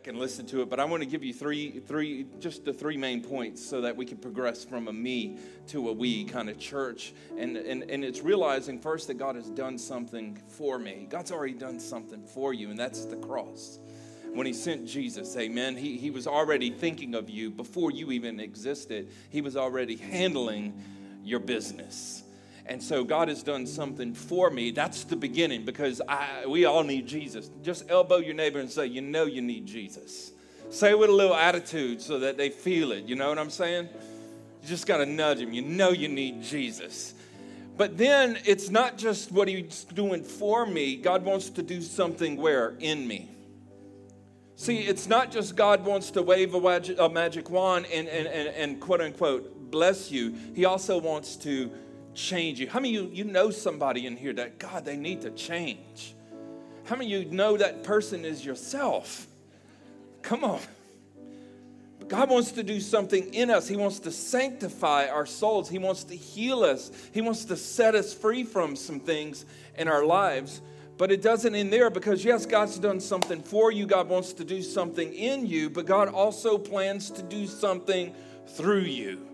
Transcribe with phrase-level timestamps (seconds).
[0.00, 2.72] back and listen to it, but I want to give you three, three, just the
[2.72, 5.36] three main points so that we can progress from a me
[5.68, 7.12] to a we kind of church.
[7.36, 11.06] And, and, and it's realizing first that God has done something for me.
[11.10, 13.78] God's already done something for you, and that's the cross.
[14.32, 18.40] When He sent Jesus, amen, He, he was already thinking of you before you even
[18.40, 20.82] existed, He was already handling
[21.22, 22.22] your business.
[22.70, 24.70] And so God has done something for me.
[24.70, 27.50] That's the beginning because I, we all need Jesus.
[27.64, 30.30] Just elbow your neighbor and say, You know you need Jesus.
[30.70, 33.06] Say it with a little attitude so that they feel it.
[33.06, 33.88] You know what I'm saying?
[34.62, 35.52] You just got to nudge them.
[35.52, 37.12] You know you need Jesus.
[37.76, 40.94] But then it's not just what he's doing for me.
[40.94, 42.76] God wants to do something where?
[42.78, 43.30] In me.
[44.54, 48.80] See, it's not just God wants to wave a magic wand and, and, and, and
[48.80, 50.34] quote unquote bless you.
[50.54, 51.70] He also wants to
[52.14, 52.68] change you?
[52.68, 56.14] How many you, you know somebody in here that, God, they need to change?
[56.84, 59.26] How many you know that person is yourself?
[60.22, 60.60] Come on.
[62.08, 63.68] God wants to do something in us.
[63.68, 65.68] He wants to sanctify our souls.
[65.68, 66.90] He wants to heal us.
[67.12, 69.44] He wants to set us free from some things
[69.78, 70.60] in our lives.
[70.98, 73.86] But it doesn't end there because, yes, God's done something for you.
[73.86, 78.12] God wants to do something in you, but God also plans to do something
[78.48, 79.29] through you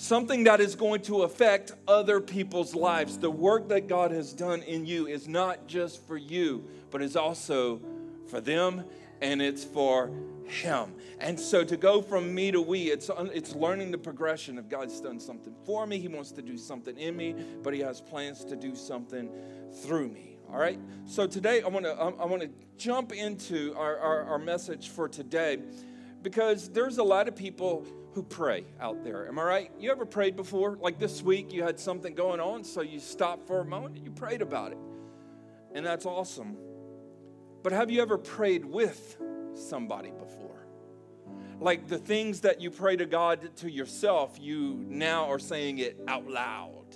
[0.00, 3.18] something that is going to affect other people's lives.
[3.18, 7.16] The work that God has done in you is not just for you, but is
[7.16, 7.82] also
[8.28, 8.84] for them
[9.20, 10.10] and it's for
[10.46, 10.94] him.
[11.20, 14.98] And so to go from me to we, it's, it's learning the progression of God's
[15.02, 15.98] done something for me.
[15.98, 19.28] He wants to do something in me, but he has plans to do something
[19.82, 20.38] through me.
[20.50, 20.80] All right.
[21.04, 25.08] So today I want to I want to jump into our, our, our message for
[25.08, 25.58] today
[26.22, 29.28] because there's a lot of people who pray out there.
[29.28, 29.70] Am I right?
[29.78, 30.76] You ever prayed before?
[30.76, 34.04] Like this week, you had something going on, so you stopped for a moment and
[34.04, 34.78] you prayed about it.
[35.74, 36.56] And that's awesome.
[37.62, 39.16] But have you ever prayed with
[39.54, 40.66] somebody before?
[41.60, 46.00] Like the things that you pray to God to yourself, you now are saying it
[46.08, 46.86] out loud.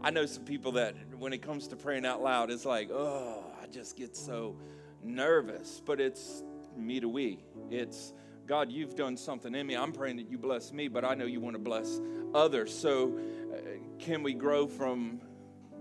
[0.00, 3.44] I know some people that when it comes to praying out loud, it's like, oh,
[3.62, 4.56] I just get so
[5.02, 5.82] nervous.
[5.84, 6.42] But it's
[6.76, 7.44] me to we.
[7.70, 8.12] It's
[8.48, 9.76] God, you've done something in me.
[9.76, 12.00] I'm praying that you bless me, but I know you want to bless
[12.34, 12.74] others.
[12.74, 13.18] So,
[13.52, 13.58] uh,
[13.98, 15.20] can we grow from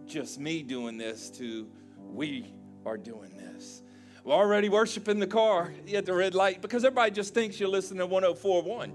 [0.06, 1.66] just me doing this to
[1.98, 2.54] we
[2.86, 3.84] are doing this?
[4.26, 8.00] We're already worshiping the car at the red light because everybody just thinks you're listening
[8.00, 8.92] to 1041.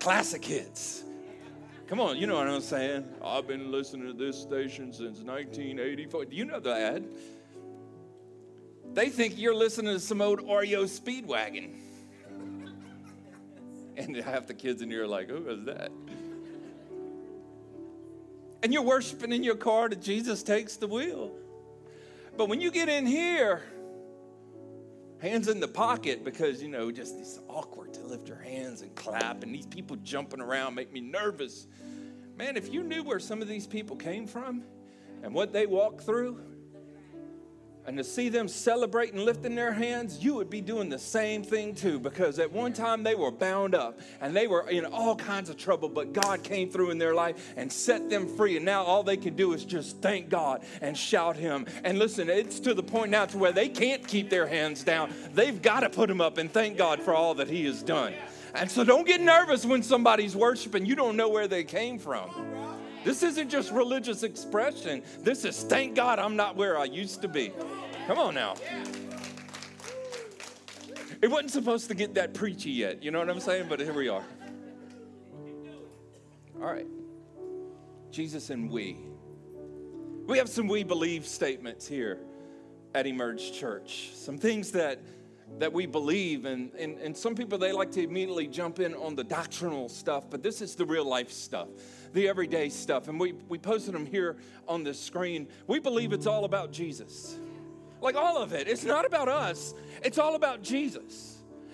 [0.00, 1.04] Classic hits.
[1.86, 3.04] Come on, you know what I'm saying.
[3.22, 6.24] I've been listening to this station since 1984.
[6.24, 7.04] Do you know that?
[8.94, 11.83] They think you're listening to some old REO Speedwagon.
[13.96, 15.92] And half the kids in here are like, who is that?
[18.62, 21.30] And you're worshiping in your car that Jesus takes the wheel.
[22.36, 23.62] But when you get in here,
[25.18, 28.94] hands in the pocket because, you know, just it's awkward to lift your hands and
[28.94, 31.66] clap, and these people jumping around make me nervous.
[32.36, 34.62] Man, if you knew where some of these people came from
[35.22, 36.40] and what they walked through,
[37.86, 41.74] and to see them celebrating, lifting their hands, you would be doing the same thing
[41.74, 41.98] too.
[41.98, 45.56] Because at one time they were bound up and they were in all kinds of
[45.56, 48.56] trouble, but God came through in their life and set them free.
[48.56, 51.66] And now all they can do is just thank God and shout Him.
[51.84, 55.12] And listen, it's to the point now to where they can't keep their hands down.
[55.34, 58.14] They've got to put them up and thank God for all that He has done.
[58.54, 60.86] And so don't get nervous when somebody's worshiping.
[60.86, 62.30] You don't know where they came from.
[63.04, 65.02] This isn't just religious expression.
[65.20, 67.52] This is thank God I'm not where I used to be.
[68.06, 68.54] Come on now.
[71.20, 73.66] It wasn't supposed to get that preachy yet, you know what I'm saying?
[73.68, 74.24] But here we are.
[76.60, 76.86] All right.
[78.10, 78.98] Jesus and we.
[80.26, 82.20] We have some we believe statements here
[82.94, 84.10] at Emerge Church.
[84.14, 85.00] Some things that
[85.58, 89.14] that we believe and, and, and some people they like to immediately jump in on
[89.14, 91.68] the doctrinal stuff but this is the real life stuff
[92.14, 93.08] the everyday stuff.
[93.08, 94.36] And we, we posted them here
[94.66, 95.48] on the screen.
[95.66, 97.36] We believe it's all about Jesus.
[98.00, 98.68] Like all of it.
[98.68, 101.32] It's not about us, it's all about Jesus.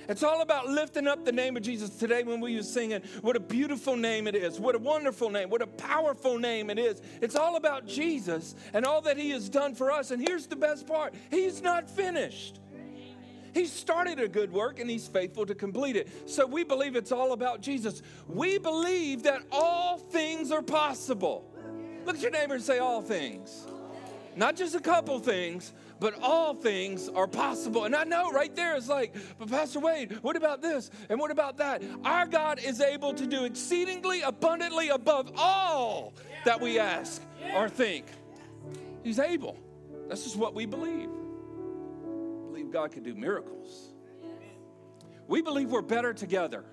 [0.09, 3.01] It's all about lifting up the name of Jesus today when we were singing.
[3.21, 4.59] What a beautiful name it is.
[4.59, 5.51] What a wonderful name.
[5.51, 7.01] What a powerful name it is.
[7.21, 10.11] It's all about Jesus and all that He has done for us.
[10.11, 12.59] And here's the best part He's not finished.
[13.53, 16.09] He started a good work and he's faithful to complete it.
[16.29, 18.03] So we believe it's all about Jesus.
[18.29, 21.45] We believe that all things are possible.
[22.05, 23.67] Look at your neighbor and say, All things.
[24.37, 27.85] Not just a couple things, but all things are possible.
[27.85, 30.91] And I know right there is like, but Pastor Wade, what about this?
[31.09, 31.83] And what about that?
[32.05, 36.15] Our God is able to do exceedingly abundantly above all
[36.45, 37.23] that we ask
[37.55, 38.07] or think.
[39.03, 39.59] He's able.
[40.09, 41.11] This is what we believe.
[42.73, 43.91] God could do miracles.
[45.27, 46.65] We believe we're better together.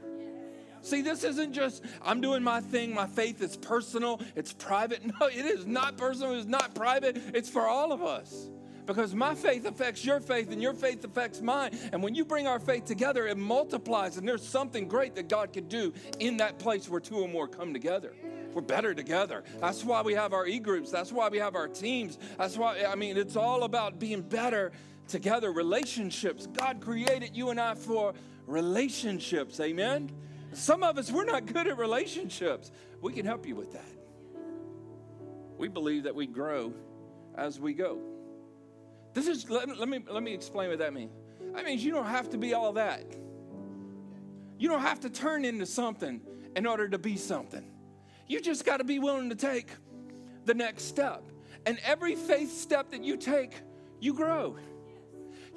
[0.81, 5.01] See, this isn't just I'm doing my thing, my faith is personal, it's private.
[5.19, 8.49] No, it is not personal, it's not private, it's for all of us.
[8.85, 11.77] Because my faith affects your faith and your faith affects mine.
[11.91, 15.51] And when you bring our faith together, it multiplies, and there's something great that God
[15.51, 18.13] can do in that place where two or more come together.
[18.53, 19.43] We're better together.
[19.59, 20.89] That's why we have our e groups.
[20.89, 22.17] That's why we have our teams.
[22.37, 24.71] That's why, I mean, it's all about being better
[25.07, 25.51] together.
[25.51, 26.47] Relationships.
[26.47, 28.13] God created you and I for
[28.45, 29.59] relationships.
[29.59, 30.11] Amen?
[30.53, 32.71] Some of us, we're not good at relationships.
[33.01, 33.85] We can help you with that.
[35.57, 36.73] We believe that we grow
[37.35, 37.99] as we go.
[39.13, 41.11] This is, let me, let me, let me explain what that means.
[41.53, 43.03] That means you don't have to be all that.
[44.59, 46.21] You don't have to turn into something
[46.55, 47.63] in order to be something.
[48.27, 49.69] You just got to be willing to take
[50.45, 51.23] the next step.
[51.65, 53.53] And every faith step that you take,
[53.99, 54.57] you grow.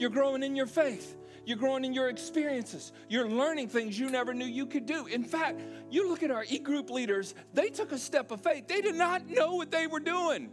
[0.01, 1.15] You're growing in your faith.
[1.45, 2.93] You're growing in your experiences.
[3.11, 5.07] You're learning things you never knew you could do.
[5.07, 5.61] In fact,
[5.91, 8.67] you look at our e group leaders, they took a step of faith.
[8.67, 10.51] They did not know what they were doing.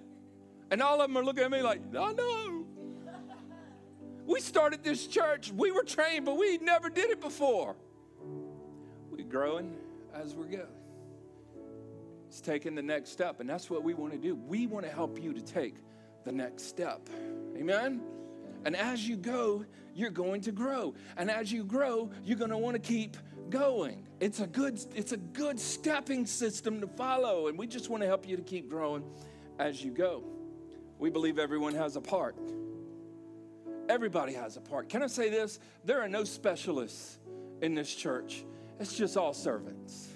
[0.70, 2.66] And all of them are looking at me like, I know.
[4.26, 7.78] We started this church, we were trained, but we never did it before.
[9.10, 9.78] We're growing
[10.14, 10.68] as we go.
[12.28, 14.36] It's taking the next step, and that's what we want to do.
[14.36, 15.76] We want to help you to take
[16.26, 17.08] the next step.
[17.56, 18.02] Amen?
[18.68, 19.64] And as you go,
[19.96, 20.94] you're going to grow.
[21.16, 23.16] And as you grow, you're going to want to keep
[23.50, 24.06] going.
[24.20, 28.08] It's a good it's a good stepping system to follow and we just want to
[28.08, 29.06] help you to keep growing
[29.58, 30.22] as you go.
[31.00, 32.36] We believe everyone has a part.
[33.88, 34.90] Everybody has a part.
[34.90, 35.60] Can I say this?
[35.86, 37.20] There are no specialists
[37.62, 38.44] in this church.
[38.82, 40.10] It's just all servants.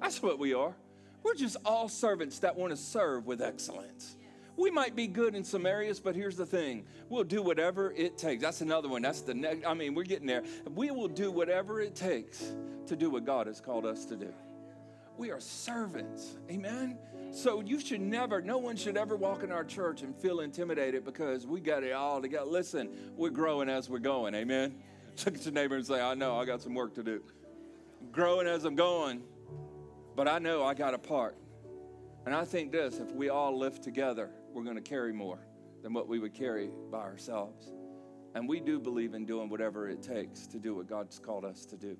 [0.00, 0.74] That's what we are.
[1.22, 4.16] We're just all servants that want to serve with excellence.
[4.58, 8.18] We might be good in some areas, but here's the thing we'll do whatever it
[8.18, 8.42] takes.
[8.42, 9.02] That's another one.
[9.02, 9.64] That's the next.
[9.64, 10.42] I mean, we're getting there.
[10.74, 12.52] We will do whatever it takes
[12.86, 14.34] to do what God has called us to do.
[15.16, 16.36] We are servants.
[16.50, 16.98] Amen.
[17.30, 21.04] So you should never, no one should ever walk in our church and feel intimidated
[21.04, 22.46] because we got it all together.
[22.46, 24.34] Listen, we're growing as we're going.
[24.34, 24.74] Amen.
[25.24, 27.22] Look at your neighbor and say, I know I got some work to do.
[28.10, 29.22] Growing as I'm going,
[30.16, 31.36] but I know I got a part.
[32.26, 35.38] And I think this if we all lift together, we're going to carry more
[35.84, 37.70] than what we would carry by ourselves.
[38.34, 41.64] And we do believe in doing whatever it takes to do what God's called us
[41.66, 41.96] to do.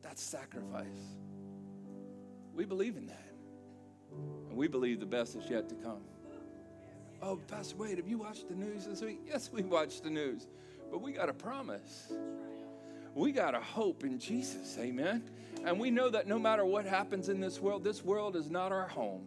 [0.00, 0.86] That's sacrifice.
[2.54, 3.32] We believe in that.
[4.48, 6.02] And we believe the best is yet to come.
[7.20, 9.18] Oh, Pastor Wade, have you watched the news this week?
[9.26, 10.46] Yes, we watched the news.
[10.88, 12.12] But we got a promise.
[13.12, 14.78] We got a hope in Jesus.
[14.78, 15.24] Amen.
[15.64, 18.70] And we know that no matter what happens in this world, this world is not
[18.70, 19.26] our home.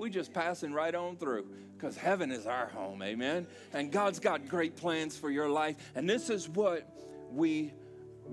[0.00, 1.44] We're just passing right on through
[1.76, 3.02] because heaven is our home.
[3.02, 3.46] Amen.
[3.74, 5.76] And God's got great plans for your life.
[5.94, 6.88] And this is what
[7.30, 7.74] we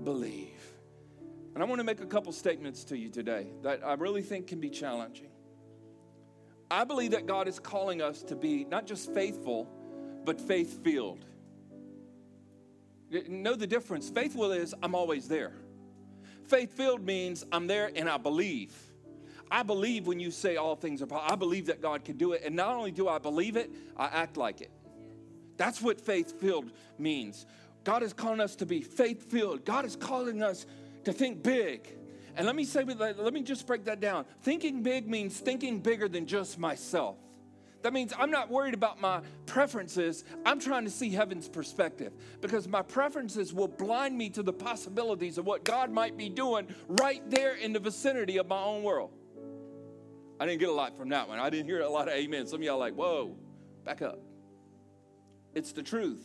[0.02, 0.62] believe.
[1.52, 4.46] And I want to make a couple statements to you today that I really think
[4.46, 5.28] can be challenging.
[6.70, 9.68] I believe that God is calling us to be not just faithful,
[10.24, 11.26] but faith filled.
[13.28, 14.08] Know the difference.
[14.08, 15.52] Faithful is I'm always there.
[16.44, 18.72] Faith filled means I'm there and I believe.
[19.50, 21.32] I believe when you say all things are possible.
[21.32, 22.42] I believe that God can do it.
[22.44, 24.70] And not only do I believe it, I act like it.
[25.56, 27.46] That's what faith filled means.
[27.84, 29.64] God is calling us to be faith filled.
[29.64, 30.66] God is calling us
[31.04, 31.88] to think big.
[32.36, 34.24] And let me say, let me just break that down.
[34.42, 37.16] Thinking big means thinking bigger than just myself.
[37.82, 40.24] That means I'm not worried about my preferences.
[40.44, 45.38] I'm trying to see heaven's perspective because my preferences will blind me to the possibilities
[45.38, 49.10] of what God might be doing right there in the vicinity of my own world.
[50.40, 51.38] I didn't get a lot from that one.
[51.38, 52.46] I didn't hear a lot of amen.
[52.46, 53.36] Some of y'all like, whoa,
[53.84, 54.20] back up.
[55.54, 56.24] It's the truth.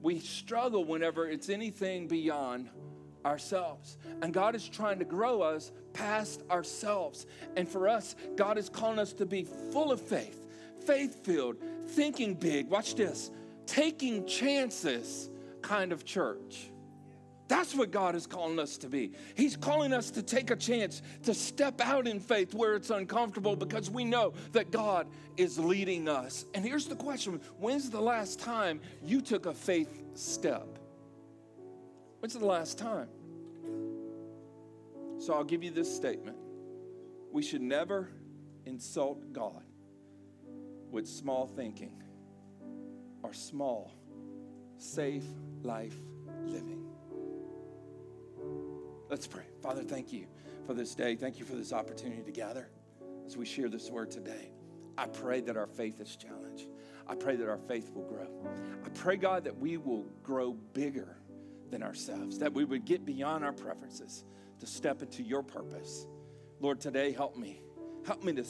[0.00, 2.70] We struggle whenever it's anything beyond
[3.24, 3.98] ourselves.
[4.20, 7.26] And God is trying to grow us past ourselves.
[7.56, 10.38] And for us, God is calling us to be full of faith
[10.84, 12.68] faith filled, thinking big.
[12.68, 13.30] Watch this
[13.66, 16.71] taking chances kind of church.
[17.52, 19.12] That's what God is calling us to be.
[19.34, 23.56] He's calling us to take a chance to step out in faith where it's uncomfortable
[23.56, 25.06] because we know that God
[25.36, 26.46] is leading us.
[26.54, 30.78] And here's the question When's the last time you took a faith step?
[32.20, 33.08] When's the last time?
[35.18, 36.38] So I'll give you this statement.
[37.32, 38.08] We should never
[38.64, 39.62] insult God
[40.90, 42.02] with small thinking
[43.22, 43.92] or small,
[44.78, 45.26] safe
[45.62, 45.96] life
[46.46, 46.81] living.
[49.12, 49.44] Let's pray.
[49.62, 50.24] Father, thank you
[50.66, 51.16] for this day.
[51.16, 52.70] Thank you for this opportunity to gather
[53.26, 54.52] as we share this word today.
[54.96, 56.68] I pray that our faith is challenged.
[57.06, 58.28] I pray that our faith will grow.
[58.82, 61.18] I pray, God, that we will grow bigger
[61.70, 64.24] than ourselves, that we would get beyond our preferences
[64.60, 66.06] to step into your purpose.
[66.60, 67.60] Lord, today help me.
[68.06, 68.44] Help me to,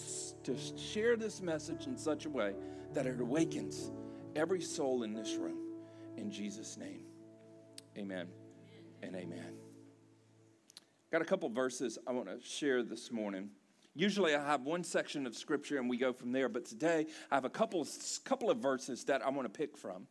[0.45, 2.54] to share this message in such a way
[2.92, 3.90] that it awakens
[4.37, 5.59] every soul in this room.
[6.16, 7.02] In Jesus' name,
[7.99, 8.28] amen
[9.02, 9.62] and amen.
[11.12, 13.50] Got a couple verses I want to share this morning.
[13.95, 17.35] Usually I have one section of scripture and we go from there, but today I
[17.35, 17.87] have a couple,
[18.25, 20.07] couple of verses that I want to pick from.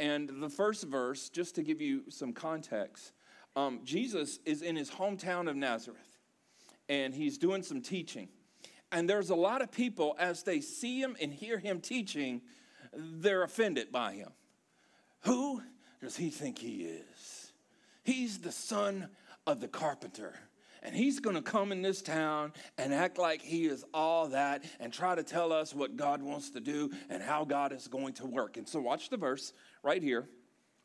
[0.00, 3.12] And the first verse, just to give you some context,
[3.54, 6.18] um, Jesus is in his hometown of Nazareth
[6.88, 8.28] and he's doing some teaching.
[8.90, 12.42] And there's a lot of people, as they see him and hear him teaching,
[12.92, 14.30] they're offended by him.
[15.20, 15.62] Who
[16.00, 17.52] does he think he is?
[18.02, 19.08] He's the son
[19.46, 20.34] of the carpenter.
[20.84, 24.64] And he's going to come in this town and act like he is all that
[24.80, 28.14] and try to tell us what God wants to do and how God is going
[28.14, 28.56] to work.
[28.56, 29.52] And so, watch the verse
[29.84, 30.28] right here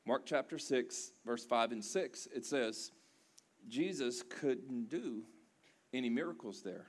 [0.08, 2.28] Mark chapter 6, verse 5 and 6.
[2.34, 2.92] It says,
[3.68, 5.24] Jesus couldn't do
[5.94, 6.88] any miracles there,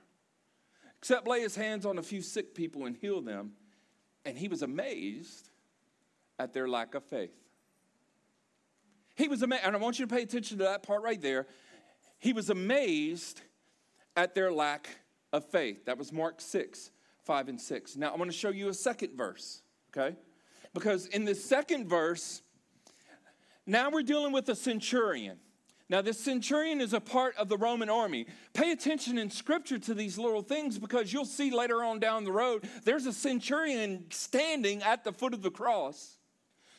[0.97, 3.51] except lay his hands on a few sick people and heal them.
[4.23, 5.49] And he was amazed
[6.39, 7.35] at their lack of faith.
[9.19, 11.45] He was amazed, and I want you to pay attention to that part right there.
[12.19, 13.41] He was amazed
[14.15, 14.87] at their lack
[15.33, 15.83] of faith.
[15.83, 16.89] That was Mark 6,
[17.25, 17.97] 5 and 6.
[17.97, 20.15] Now, I'm going to show you a second verse, okay?
[20.73, 22.41] Because in the second verse,
[23.65, 25.37] now we're dealing with a centurion.
[25.89, 28.25] Now, this centurion is a part of the Roman army.
[28.53, 32.31] Pay attention in scripture to these little things because you'll see later on down the
[32.31, 36.18] road, there's a centurion standing at the foot of the cross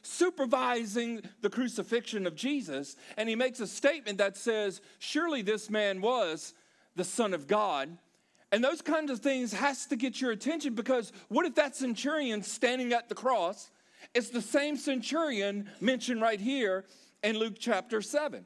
[0.02, 2.96] supervising the crucifixion of Jesus.
[3.16, 6.54] And he makes a statement that says, Surely this man was
[6.96, 7.96] the Son of God.
[8.52, 12.42] And those kinds of things has to get your attention because what if that centurion
[12.42, 13.70] standing at the cross
[14.12, 16.84] is the same centurion mentioned right here
[17.22, 18.44] in Luke chapter 7?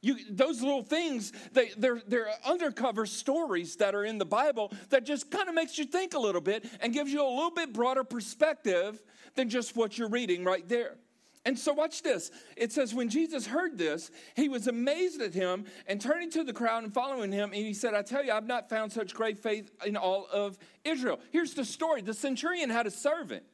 [0.00, 5.04] You, those little things, they, they're, they're undercover stories that are in the Bible that
[5.04, 7.72] just kind of makes you think a little bit and gives you a little bit
[7.72, 9.02] broader perspective
[9.38, 10.96] than just what you're reading right there.
[11.44, 12.32] And so, watch this.
[12.56, 16.52] It says, When Jesus heard this, he was amazed at him and turning to the
[16.52, 19.38] crowd and following him, and he said, I tell you, I've not found such great
[19.38, 21.20] faith in all of Israel.
[21.30, 23.44] Here's the story the centurion had a servant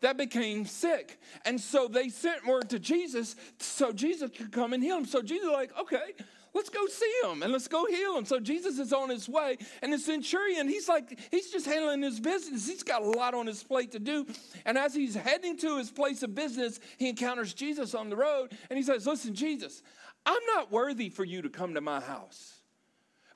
[0.00, 1.18] that became sick.
[1.46, 5.06] And so they sent word to Jesus so Jesus could come and heal him.
[5.06, 6.12] So Jesus like, okay,
[6.58, 8.24] let's go see him and let's go heal him.
[8.24, 9.56] So Jesus is on his way.
[9.80, 12.66] And the centurion, he's like, he's just handling his business.
[12.66, 14.26] He's got a lot on his plate to do.
[14.66, 18.52] And as he's heading to his place of business, he encounters Jesus on the road
[18.68, 19.82] and he says, Listen, Jesus,
[20.26, 22.54] I'm not worthy for you to come to my house.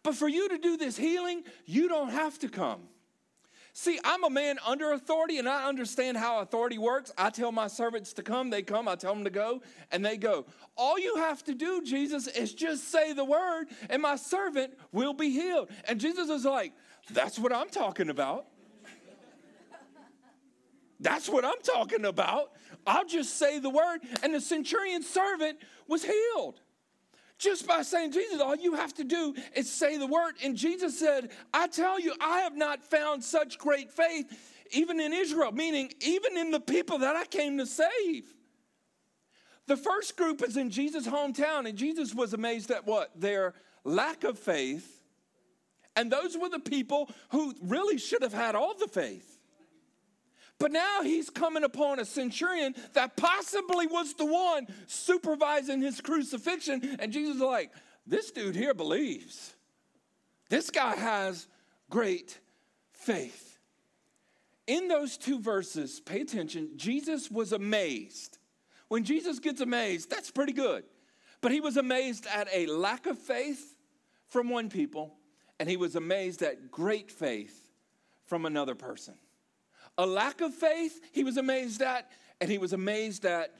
[0.02, 2.83] But for you to do this healing, you don't have to come.
[3.75, 7.11] See, I'm a man under authority and I understand how authority works.
[7.17, 8.87] I tell my servants to come, they come.
[8.87, 10.45] I tell them to go, and they go.
[10.76, 15.14] All you have to do, Jesus, is just say the word, and my servant will
[15.14, 15.71] be healed.
[15.88, 16.75] And Jesus is like,
[17.11, 18.47] That's what I'm talking about.
[21.00, 22.52] That's what I'm talking about.
[22.87, 24.00] I'll just say the word.
[24.23, 26.61] And the centurion servant was healed
[27.42, 30.34] just by saying, Jesus, all you have to do is say the word.
[30.44, 34.32] And Jesus said, I tell you, I have not found such great faith
[34.70, 38.32] even in Israel, meaning even in the people that I came to save.
[39.66, 43.11] The first group is in Jesus' hometown, and Jesus was amazed at what?
[43.20, 45.02] Their lack of faith.
[45.94, 49.32] And those were the people who really should have had all the faith.
[50.62, 56.99] But now he's coming upon a centurion that possibly was the one supervising his crucifixion.
[57.00, 57.73] And Jesus is like,
[58.07, 59.57] this dude here believes.
[60.50, 61.49] This guy has
[61.90, 62.38] great
[62.92, 63.59] faith.
[64.69, 68.38] In those two verses, pay attention, Jesus was amazed.
[68.87, 70.85] When Jesus gets amazed, that's pretty good.
[71.40, 73.75] But he was amazed at a lack of faith
[74.28, 75.16] from one people,
[75.59, 77.69] and he was amazed at great faith
[78.26, 79.14] from another person.
[79.99, 83.54] A lack of faith, he was amazed at, and he was amazed at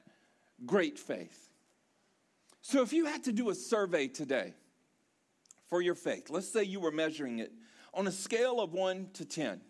[0.65, 1.49] great faith.
[2.63, 4.55] So, if you had to do a survey today
[5.69, 7.53] for your faith, let's say you were measuring it
[7.93, 9.61] on a scale of one to 10.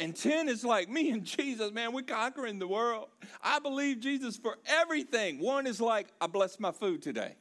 [0.00, 3.08] And 10 is like me and Jesus, man, we're conquering the world.
[3.42, 5.38] I believe Jesus for everything.
[5.38, 7.34] One is like, I blessed my food today.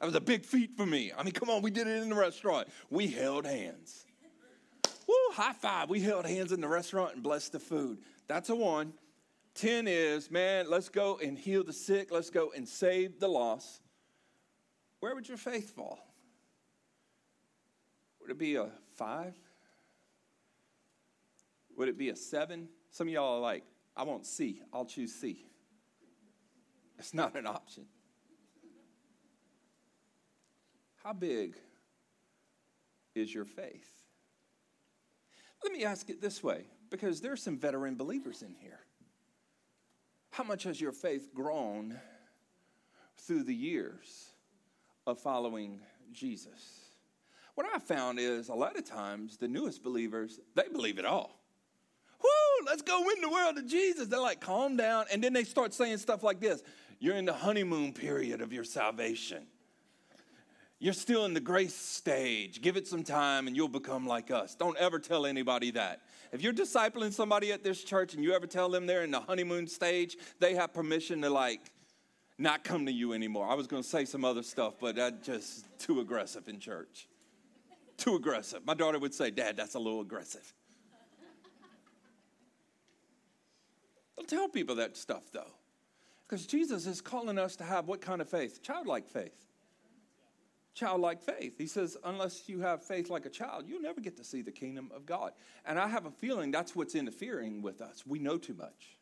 [0.00, 1.12] That was a big feat for me.
[1.16, 2.68] I mean, come on, we did it in the restaurant.
[2.90, 4.03] We held hands.
[5.06, 5.88] Woo, high five.
[5.88, 7.98] We held hands in the restaurant and blessed the food.
[8.26, 8.92] That's a one.
[9.54, 12.10] 10 is, man, let's go and heal the sick.
[12.10, 13.82] Let's go and save the lost.
[15.00, 15.98] Where would your faith fall?
[18.20, 19.34] Would it be a five?
[21.76, 22.68] Would it be a seven?
[22.90, 23.64] Some of y'all are like,
[23.96, 24.62] I want C.
[24.72, 25.44] I'll choose C.
[26.98, 27.84] It's not an option.
[31.02, 31.56] How big
[33.14, 34.03] is your faith?
[35.64, 38.80] Let me ask it this way because there are some veteran believers in here.
[40.30, 41.98] How much has your faith grown
[43.16, 44.28] through the years
[45.06, 45.80] of following
[46.12, 46.90] Jesus?
[47.54, 51.40] What I found is a lot of times the newest believers, they believe it all.
[52.22, 54.08] Woo, let's go win the world to Jesus.
[54.08, 55.06] They're like, calm down.
[55.10, 56.62] And then they start saying stuff like this
[56.98, 59.46] You're in the honeymoon period of your salvation.
[60.84, 62.60] You're still in the grace stage.
[62.60, 64.54] Give it some time and you'll become like us.
[64.54, 66.02] Don't ever tell anybody that.
[66.30, 69.20] If you're discipling somebody at this church and you ever tell them they're in the
[69.20, 71.72] honeymoon stage, they have permission to like
[72.36, 73.48] not come to you anymore.
[73.48, 77.08] I was going to say some other stuff, but that's just too aggressive in church.
[77.96, 78.66] Too aggressive.
[78.66, 80.52] My daughter would say, Dad, that's a little aggressive.
[84.18, 85.52] Don't tell people that stuff though.
[86.28, 88.62] Because Jesus is calling us to have what kind of faith?
[88.62, 89.43] Childlike faith
[90.74, 91.54] childlike faith.
[91.56, 94.52] He says, unless you have faith like a child, you'll never get to see the
[94.52, 95.32] kingdom of God.
[95.64, 98.04] And I have a feeling that's what's interfering with us.
[98.06, 98.96] We know too much.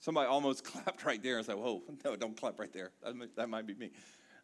[0.00, 2.90] Somebody almost clapped right there and said, Whoa, no, don't clap right there.
[3.36, 3.90] That might be me.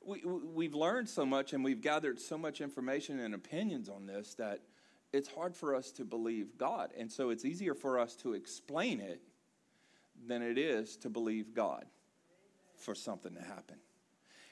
[0.04, 4.35] We, we've learned so much and we've gathered so much information and opinions on this
[4.35, 4.61] that
[5.12, 6.92] it's hard for us to believe God.
[6.96, 9.20] And so it's easier for us to explain it
[10.28, 11.87] than it is to believe God
[12.76, 13.76] for something to happen.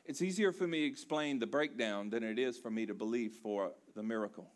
[0.04, 3.32] It's easier for me to explain the breakdown than it is for me to believe
[3.42, 4.50] for the miracle.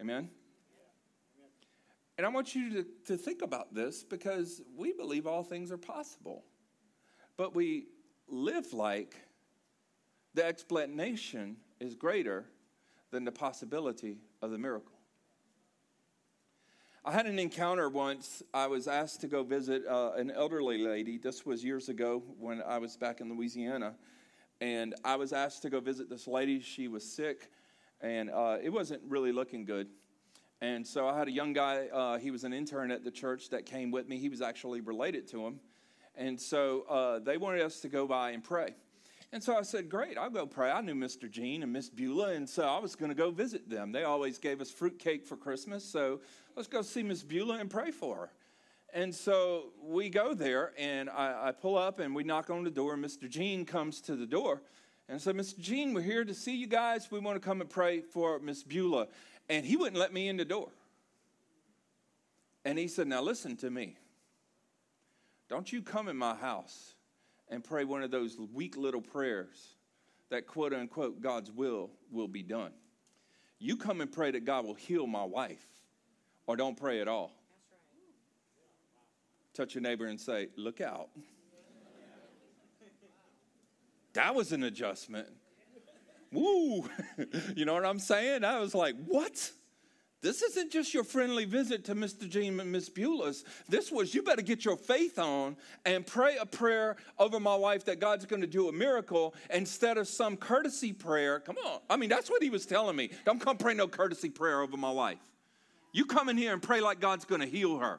[0.00, 0.30] Amen?
[2.16, 5.78] And I want you to, to think about this because we believe all things are
[5.78, 6.44] possible.
[7.36, 7.86] But we
[8.28, 9.16] live like
[10.34, 12.44] the explanation is greater
[13.10, 14.99] than the possibility of the miracle.
[17.02, 18.42] I had an encounter once.
[18.52, 21.16] I was asked to go visit uh, an elderly lady.
[21.16, 23.94] This was years ago when I was back in Louisiana.
[24.60, 26.60] And I was asked to go visit this lady.
[26.60, 27.50] She was sick,
[28.02, 29.88] and uh, it wasn't really looking good.
[30.60, 33.48] And so I had a young guy, uh, he was an intern at the church
[33.48, 34.18] that came with me.
[34.18, 35.58] He was actually related to him.
[36.16, 38.74] And so uh, they wanted us to go by and pray.
[39.32, 40.70] And so I said, Great, I'll go pray.
[40.70, 41.30] I knew Mr.
[41.30, 43.92] Jean and Miss Beulah, and so I was going to go visit them.
[43.92, 46.20] They always gave us fruitcake for Christmas, so
[46.56, 48.30] let's go see Miss Beulah and pray for her.
[48.92, 52.70] And so we go there, and I, I pull up and we knock on the
[52.70, 52.94] door.
[52.94, 53.28] And Mr.
[53.28, 54.62] Jean comes to the door
[55.08, 55.60] and said, Mr.
[55.60, 57.08] Jean, we're here to see you guys.
[57.08, 59.06] We want to come and pray for Miss Beulah.
[59.48, 60.70] And he wouldn't let me in the door.
[62.64, 63.96] And he said, Now listen to me.
[65.48, 66.94] Don't you come in my house
[67.50, 69.74] and pray one of those weak little prayers
[70.30, 72.72] that quote unquote God's will will be done.
[73.58, 75.66] You come and pray that God will heal my wife,
[76.46, 77.32] or don't pray at all.
[79.52, 81.10] Touch your neighbor and say, Look out.
[84.14, 85.28] that was an adjustment.
[86.32, 86.88] Woo!
[87.56, 88.44] you know what I'm saying?
[88.44, 89.50] I was like, What?
[90.22, 92.28] This isn't just your friendly visit to Mr.
[92.28, 93.44] Jean and Miss Beulah's.
[93.68, 95.56] This was you better get your faith on
[95.86, 99.96] and pray a prayer over my wife that God's going to do a miracle instead
[99.96, 101.40] of some courtesy prayer.
[101.40, 101.80] Come on.
[101.88, 103.10] I mean, that's what he was telling me.
[103.24, 105.18] Don't come pray no courtesy prayer over my wife.
[105.92, 107.98] You come in here and pray like God's going to heal her.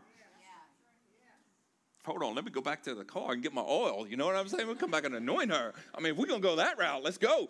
[2.05, 4.07] Hold on, let me go back to the car and get my oil.
[4.07, 4.65] You know what I'm saying?
[4.65, 5.73] We'll come back and anoint her.
[5.93, 7.49] I mean, we're going to go that route, let's go.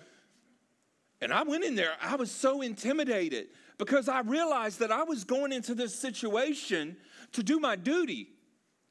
[1.22, 5.24] And I went in there, I was so intimidated because I realized that I was
[5.24, 6.98] going into this situation
[7.34, 8.30] to do my duty.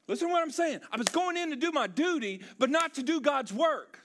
[0.07, 0.79] Listen to what I'm saying.
[0.91, 3.99] I was going in to do my duty, but not to do God's work.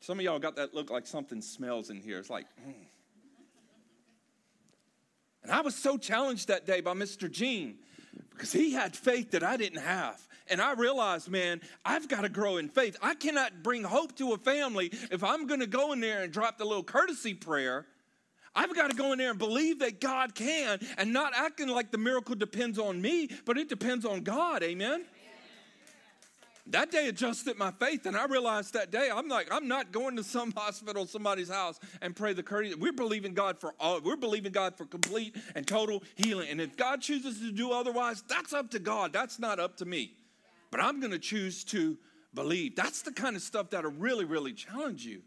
[0.00, 2.18] Some of y'all got that look like something smells in here.
[2.18, 2.74] It's like, mm.
[5.44, 7.30] and I was so challenged that day by Mr.
[7.30, 7.78] Gene
[8.30, 10.20] because he had faith that I didn't have.
[10.50, 12.96] And I realized, man, I've got to grow in faith.
[13.02, 16.32] I cannot bring hope to a family if I'm going to go in there and
[16.32, 17.86] drop the little courtesy prayer.
[18.54, 21.90] I've got to go in there and believe that God can and not acting like
[21.90, 24.62] the miracle depends on me, but it depends on God.
[24.62, 25.04] Amen.
[26.68, 30.14] That day adjusted my faith, and I realized that day I'm like, I'm not going
[30.16, 32.76] to some hospital, somebody's house, and pray the courtesy.
[32.76, 36.48] We're believing God for all, we're believing God for complete and total healing.
[36.50, 39.12] And if God chooses to do otherwise, that's up to God.
[39.12, 40.12] That's not up to me
[40.72, 41.96] but I'm going to choose to
[42.34, 42.74] believe.
[42.74, 45.22] That's the kind of stuff that'll really, really challenge you.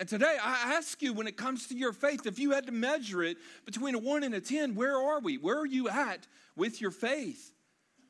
[0.00, 2.72] And today, I ask you when it comes to your faith, if you had to
[2.72, 5.36] measure it between a one and a 10, where are we?
[5.36, 7.52] Where are you at with your faith?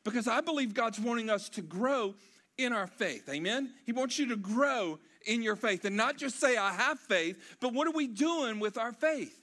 [0.04, 2.14] Because I believe God's wanting us to grow
[2.56, 3.28] in our faith.
[3.28, 3.74] Amen?
[3.84, 7.56] He wants you to grow in your faith and not just say, I have faith,
[7.60, 9.39] but what are we doing with our faith?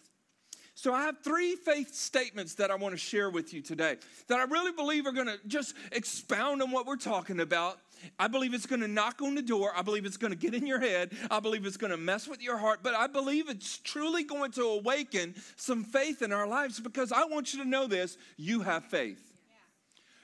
[0.77, 3.95] So I have three faith statements that I want to share with you today
[4.27, 7.79] that I really believe are going to just expound on what we're talking about.
[8.19, 9.71] I believe it's going to knock on the door.
[9.75, 11.13] I believe it's going to get in your head.
[11.31, 12.81] I believe it's going to mess with your heart.
[12.83, 17.25] But I believe it's truly going to awaken some faith in our lives because I
[17.25, 19.26] want you to know this you have faith.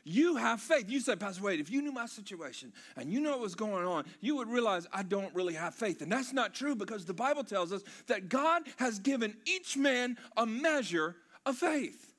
[0.04, 0.90] You have faith.
[0.90, 3.86] You said, Pastor Wade, if you knew my situation and you know what was going
[3.86, 6.02] on, you would realize I don't really have faith.
[6.02, 10.18] And that's not true because the Bible tells us that God has given each man
[10.36, 12.14] a measure of faith.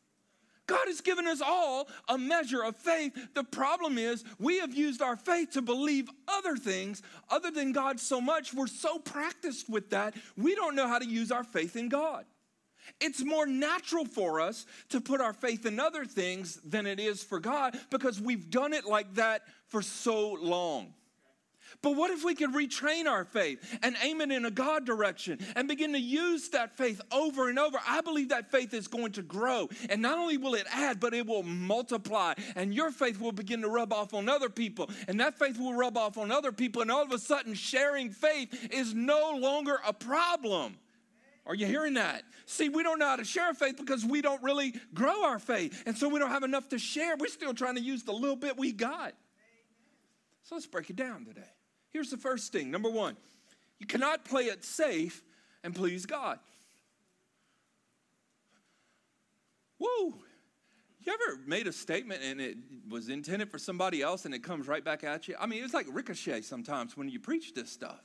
[0.66, 3.12] God has given us all a measure of faith.
[3.34, 8.00] The problem is we have used our faith to believe other things other than God
[8.00, 8.54] so much.
[8.54, 12.24] We're so practiced with that, we don't know how to use our faith in God.
[13.00, 17.22] It's more natural for us to put our faith in other things than it is
[17.22, 20.94] for God because we've done it like that for so long.
[21.82, 25.38] But what if we could retrain our faith and aim it in a God direction
[25.56, 27.78] and begin to use that faith over and over?
[27.86, 29.68] I believe that faith is going to grow.
[29.90, 32.34] And not only will it add, but it will multiply.
[32.56, 34.90] And your faith will begin to rub off on other people.
[35.08, 36.82] And that faith will rub off on other people.
[36.82, 40.76] And all of a sudden, sharing faith is no longer a problem.
[41.46, 42.22] Are you hearing that?
[42.46, 45.82] See, we don't know how to share faith because we don't really grow our faith.
[45.86, 47.16] And so we don't have enough to share.
[47.16, 49.14] We're still trying to use the little bit we got.
[50.44, 51.42] So let's break it down today.
[51.90, 53.16] Here's the first thing number one,
[53.78, 55.22] you cannot play it safe
[55.62, 56.38] and please God.
[59.78, 60.14] Whoa.
[61.00, 62.56] You ever made a statement and it
[62.88, 65.36] was intended for somebody else and it comes right back at you?
[65.38, 68.00] I mean, it's like ricochet sometimes when you preach this stuff.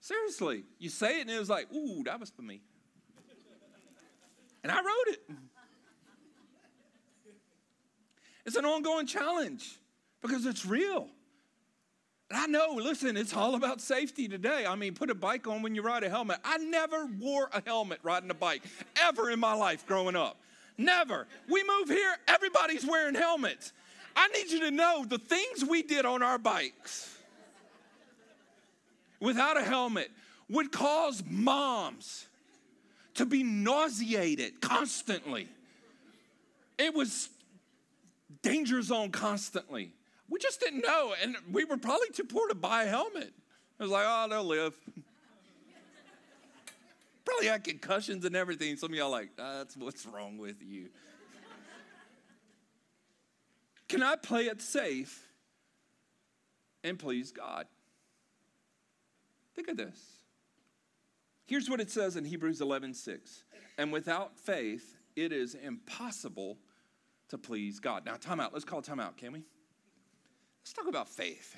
[0.00, 2.60] Seriously, you say it and it was like, ooh, that was for me.
[4.62, 5.20] And I wrote it.
[8.46, 9.78] It's an ongoing challenge
[10.22, 11.08] because it's real.
[12.30, 14.66] And I know, listen, it's all about safety today.
[14.66, 16.38] I mean, put a bike on when you ride a helmet.
[16.44, 18.62] I never wore a helmet riding a bike
[19.02, 20.38] ever in my life growing up.
[20.76, 21.26] Never.
[21.48, 23.72] We move here, everybody's wearing helmets.
[24.14, 27.17] I need you to know the things we did on our bikes
[29.20, 30.10] without a helmet
[30.48, 32.26] would cause moms
[33.14, 35.48] to be nauseated constantly.
[36.78, 37.28] It was
[38.42, 39.92] danger zone constantly.
[40.30, 43.32] We just didn't know, and we were probably too poor to buy a helmet.
[43.78, 44.76] It was like, oh, they'll live.
[47.24, 48.76] probably had concussions and everything.
[48.76, 50.88] Some of y'all like, that's what's wrong with you.
[53.88, 55.26] Can I play it safe
[56.84, 57.66] and please God?
[59.58, 60.00] Think of this.
[61.44, 63.42] Here's what it says in Hebrews 11 6.
[63.76, 66.58] And without faith, it is impossible
[67.30, 68.06] to please God.
[68.06, 68.52] Now, time out.
[68.52, 69.42] Let's call time out, can we?
[70.60, 71.56] Let's talk about faith.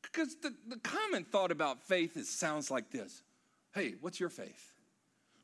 [0.00, 3.24] Because the, the common thought about faith is, sounds like this
[3.74, 4.74] Hey, what's your faith?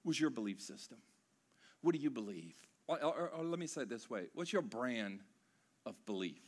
[0.04, 0.98] What's your belief system?
[1.80, 2.54] What do you believe?
[2.86, 5.22] Or, or, or let me say it this way What's your brand
[5.84, 6.44] of belief?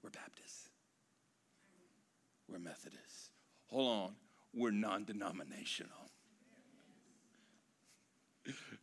[0.00, 0.68] We're Baptists.
[2.48, 3.05] We're Methodists.
[3.76, 4.14] Hold on,
[4.54, 5.90] we're non denominational.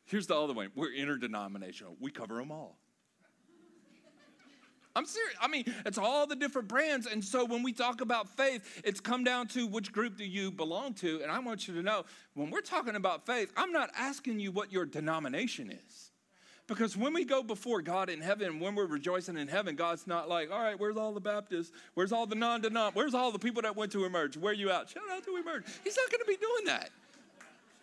[0.05, 1.97] Here's the other one we're interdenominational.
[1.99, 2.77] We cover them all.
[4.95, 5.35] I'm serious.
[5.41, 7.07] I mean, it's all the different brands.
[7.07, 10.51] And so when we talk about faith, it's come down to which group do you
[10.51, 11.23] belong to.
[11.23, 14.51] And I want you to know when we're talking about faith, I'm not asking you
[14.51, 16.11] what your denomination is.
[16.65, 20.29] Because when we go before God in heaven, when we're rejoicing in heaven, God's not
[20.29, 21.73] like, all right, where's all the Baptists?
[21.93, 22.95] Where's all the non denom?
[22.95, 24.37] Where's all the people that went to emerge?
[24.37, 24.89] Where are you out?
[24.89, 25.65] Shout out to emerge.
[25.83, 26.89] He's not going to be doing that.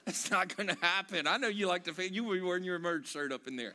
[0.06, 1.26] It's not going to happen.
[1.26, 3.74] I know you like to, feel, you were wearing your emerge shirt up in there.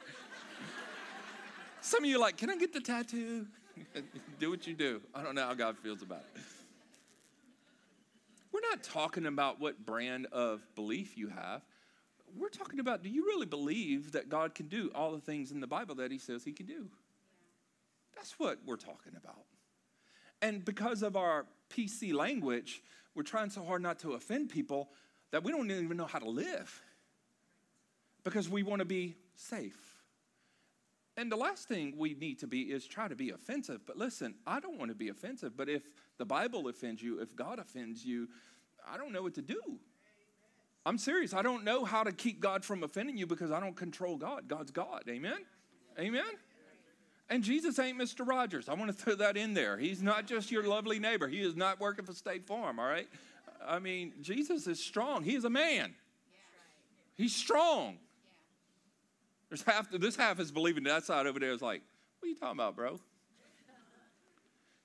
[1.82, 3.46] Some of you are like, can I get the tattoo?
[4.40, 5.02] do what you do.
[5.14, 6.42] I don't know how God feels about it.
[8.52, 11.62] We're not talking about what brand of belief you have
[12.38, 15.60] we're talking about do you really believe that God can do all the things in
[15.60, 16.88] the Bible that He says He can do?
[18.16, 19.46] That's what we're talking about.
[20.42, 24.90] And because of our PC language, we're trying so hard not to offend people
[25.32, 26.82] that we don't even know how to live
[28.24, 29.96] because we want to be safe.
[31.18, 33.82] And the last thing we need to be is try to be offensive.
[33.86, 35.84] But listen, I don't want to be offensive, but if
[36.18, 38.28] the Bible offends you, if God offends you,
[38.90, 39.62] I don't know what to do.
[40.86, 41.34] I'm serious.
[41.34, 44.48] I don't know how to keep God from offending you because I don't control God.
[44.48, 45.04] God's God.
[45.10, 45.40] Amen?
[46.00, 46.24] Amen?
[47.30, 48.28] And Jesus ain't Mr.
[48.28, 48.70] Rogers.
[48.70, 49.78] I want to throw that in there.
[49.78, 51.28] He's not just your lovely neighbor.
[51.28, 53.08] He is not working for State Farm, all right?
[53.66, 55.24] I mean, Jesus is strong.
[55.24, 55.96] He is a man.
[57.16, 57.98] He's strong.
[59.50, 61.82] There's half this half is believing that side over there is like,
[62.20, 63.00] what are you talking about, bro?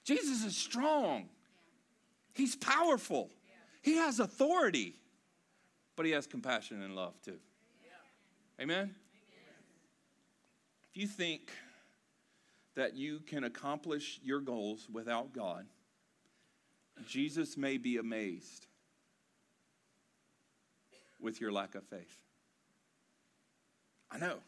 [0.04, 1.28] Jesus is strong.
[2.32, 3.30] He's powerful.
[3.82, 4.94] He has authority
[6.00, 7.36] but He has compassion and love too.
[8.58, 8.94] Amen?
[10.88, 11.52] If you think
[12.74, 15.66] that you can accomplish your goals without God,
[17.06, 18.66] Jesus may be amazed
[21.20, 22.22] with your lack of faith.
[24.10, 24.38] I know.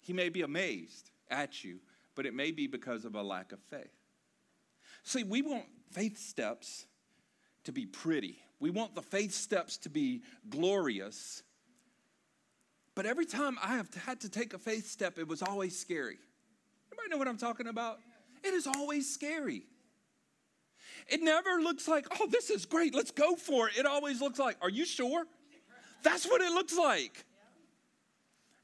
[0.00, 1.78] He may be amazed at you,
[2.16, 3.94] but it may be because of a lack of faith.
[5.04, 6.86] See, we want faith steps
[7.62, 8.40] to be pretty.
[8.60, 11.42] We want the faith steps to be glorious.
[12.94, 16.18] But every time I have had to take a faith step, it was always scary.
[16.92, 17.98] Anybody know what I'm talking about?
[18.44, 19.62] It is always scary.
[21.08, 23.78] It never looks like, oh, this is great, let's go for it.
[23.78, 25.24] It always looks like, are you sure?
[26.02, 27.24] That's what it looks like.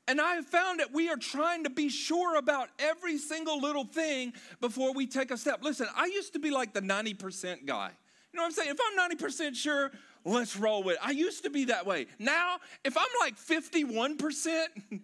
[0.09, 3.85] And I have found that we are trying to be sure about every single little
[3.85, 5.65] thing before we take a step.
[5.65, 7.91] Listen, I used to be like the 90% guy.
[8.37, 8.70] Know what I'm saying?
[8.70, 9.90] If I'm 90% sure,
[10.25, 11.01] let's roll with it.
[11.03, 12.07] I used to be that way.
[12.18, 14.66] Now, if I'm like 51%,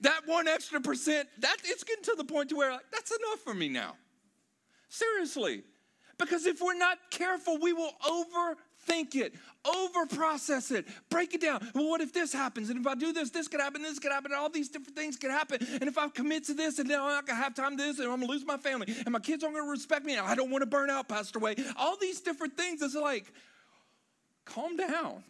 [0.00, 3.40] that one extra percent, that it's getting to the point to where like, that's enough
[3.40, 3.96] for me now.
[4.88, 5.64] Seriously.
[6.18, 7.92] Because if we're not careful, we will
[8.82, 11.66] overthink it, over process it, break it down.
[11.74, 12.70] Well, what if this happens?
[12.70, 15.16] And if I do this, this could happen, this could happen, all these different things
[15.16, 15.58] could happen.
[15.72, 17.98] And if I commit to this, and now I'm not gonna have time to this,
[17.98, 20.34] and I'm gonna lose my family, and my kids aren't gonna respect me, and I
[20.34, 21.56] don't wanna burn out, Pastor Way.
[21.76, 22.82] All these different things.
[22.82, 23.32] It's like,
[24.44, 25.24] calm down.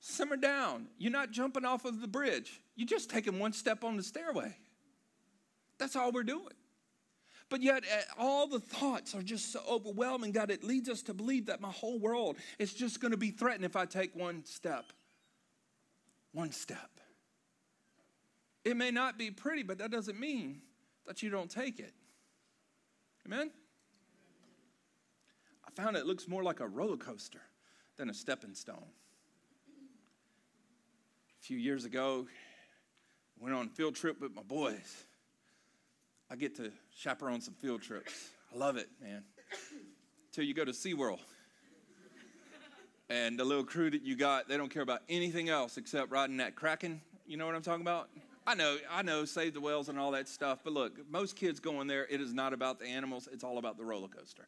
[0.00, 0.86] Simmer down.
[0.98, 2.60] You're not jumping off of the bridge.
[2.76, 4.56] You're just taking one step on the stairway.
[5.78, 6.54] That's all we're doing.
[7.50, 11.14] But yet, eh, all the thoughts are just so overwhelming, God, it leads us to
[11.14, 14.44] believe that my whole world is just going to be threatened if I take one
[14.44, 14.92] step.
[16.32, 16.90] One step.
[18.64, 20.60] It may not be pretty, but that doesn't mean
[21.06, 21.94] that you don't take it.
[23.26, 23.50] Amen?
[25.66, 27.40] I found it looks more like a roller coaster
[27.96, 28.84] than a stepping stone.
[31.40, 32.26] A few years ago,
[33.40, 35.04] went on a field trip with my boys.
[36.30, 38.30] I get to chaperone some field trips.
[38.54, 39.22] I love it, man.
[40.30, 41.20] Till you go to SeaWorld.
[43.08, 46.36] And the little crew that you got, they don't care about anything else except riding
[46.36, 47.00] that Kraken.
[47.26, 48.10] You know what I'm talking about?
[48.46, 50.60] I know, I know, save the whales and all that stuff.
[50.62, 53.78] But look, most kids going there, it is not about the animals, it's all about
[53.78, 54.46] the roller coaster.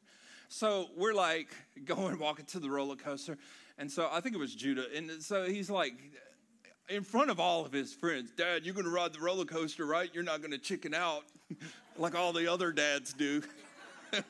[0.48, 1.48] So we're like
[1.86, 3.38] going, walking to the roller coaster.
[3.78, 4.84] And so I think it was Judah.
[4.94, 5.94] And so he's like,
[6.90, 9.86] in front of all of his friends, Dad, you're going to ride the roller coaster,
[9.86, 10.10] right?
[10.12, 11.22] You're not going to chicken out
[11.96, 13.42] like all the other dads do.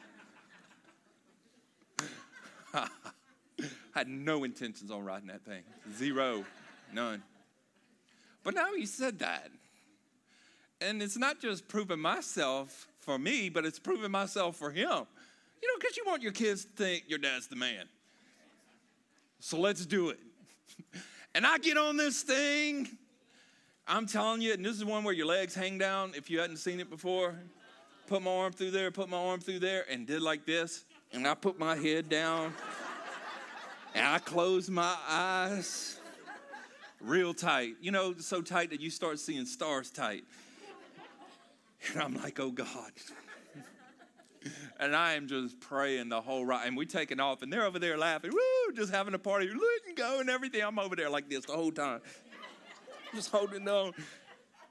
[2.74, 2.86] I
[3.94, 5.62] had no intentions on riding that thing.
[5.96, 6.44] Zero.
[6.92, 7.22] None.
[8.44, 9.48] But now he said that.
[10.80, 15.06] And it's not just proving myself for me, but it's proving myself for him.
[15.62, 17.86] You know, because you want your kids to think your dad's the man.
[19.40, 20.18] So let's do it.
[21.34, 22.88] And I get on this thing.
[23.86, 26.58] I'm telling you, and this is one where your legs hang down if you hadn't
[26.58, 27.34] seen it before.
[28.06, 30.84] Put my arm through there, put my arm through there, and did like this.
[31.12, 32.52] And I put my head down.
[33.94, 35.98] and I closed my eyes
[37.00, 37.74] real tight.
[37.80, 40.24] You know, so tight that you start seeing stars tight.
[41.92, 42.92] And I'm like, oh God.
[44.78, 46.66] And I am just praying the whole ride.
[46.66, 49.94] And we taking off, and they're over there laughing, woo, just having a party, letting
[49.96, 50.62] go and everything.
[50.62, 52.00] I'm over there like this the whole time,
[53.14, 53.92] just holding on.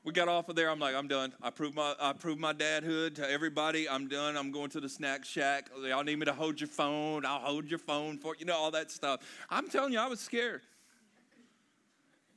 [0.05, 0.69] We got off of there.
[0.69, 1.33] I'm like, I'm done.
[1.41, 3.87] I proved my I proved my dadhood to everybody.
[3.89, 4.37] I'm done.
[4.37, 5.69] I'm going to the snack shack.
[5.85, 7.25] Y'all need me to hold your phone.
[7.25, 9.19] I'll hold your phone for you know all that stuff.
[9.49, 10.61] I'm telling you, I was scared.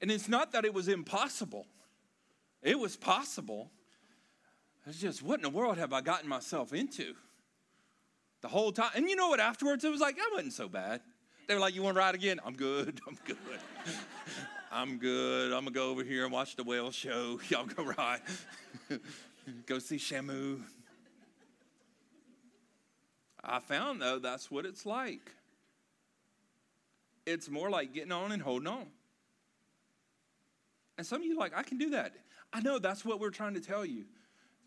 [0.01, 1.67] And it's not that it was impossible.
[2.63, 3.71] It was possible.
[4.87, 7.15] It's just, what in the world have I gotten myself into?
[8.41, 8.91] The whole time.
[8.97, 9.39] And you know what?
[9.39, 11.01] Afterwards, it was like, I wasn't so bad.
[11.47, 12.41] They were like, you want to ride again?
[12.45, 13.01] I'm good.
[13.09, 13.37] I'm good.
[14.73, 15.53] I'm good.
[15.53, 17.41] I'm going to go over here and watch the whale show.
[17.49, 18.21] Y'all go ride.
[19.67, 20.61] go see Shamu.
[23.45, 25.33] I found, though, that's what it's like.
[27.25, 28.87] It's more like getting on and holding on.
[30.99, 32.15] And some of you like, I can do that.
[32.53, 34.05] I know that's what we're trying to tell you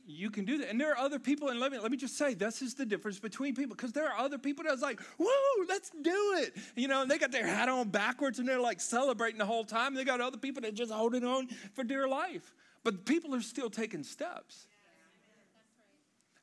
[0.07, 0.69] you can do that.
[0.69, 2.85] And there are other people, and let me, let me just say, this is the
[2.85, 6.55] difference between people, because there are other people that's like, whoa, let's do it.
[6.75, 9.65] You know, and they got their hat on backwards and they're like celebrating the whole
[9.65, 9.87] time.
[9.87, 12.53] And they got other people that just holding on for dear life.
[12.83, 14.67] But people are still taking steps.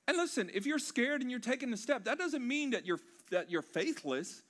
[0.09, 2.99] And listen, if you're scared and you're taking a step, that doesn't mean that you're
[3.31, 4.43] that you're faithless.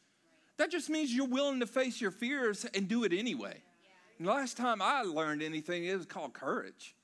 [0.57, 3.63] That just means you're willing to face your fears and do it anyway.
[4.19, 6.95] And last time I learned anything, it was called courage.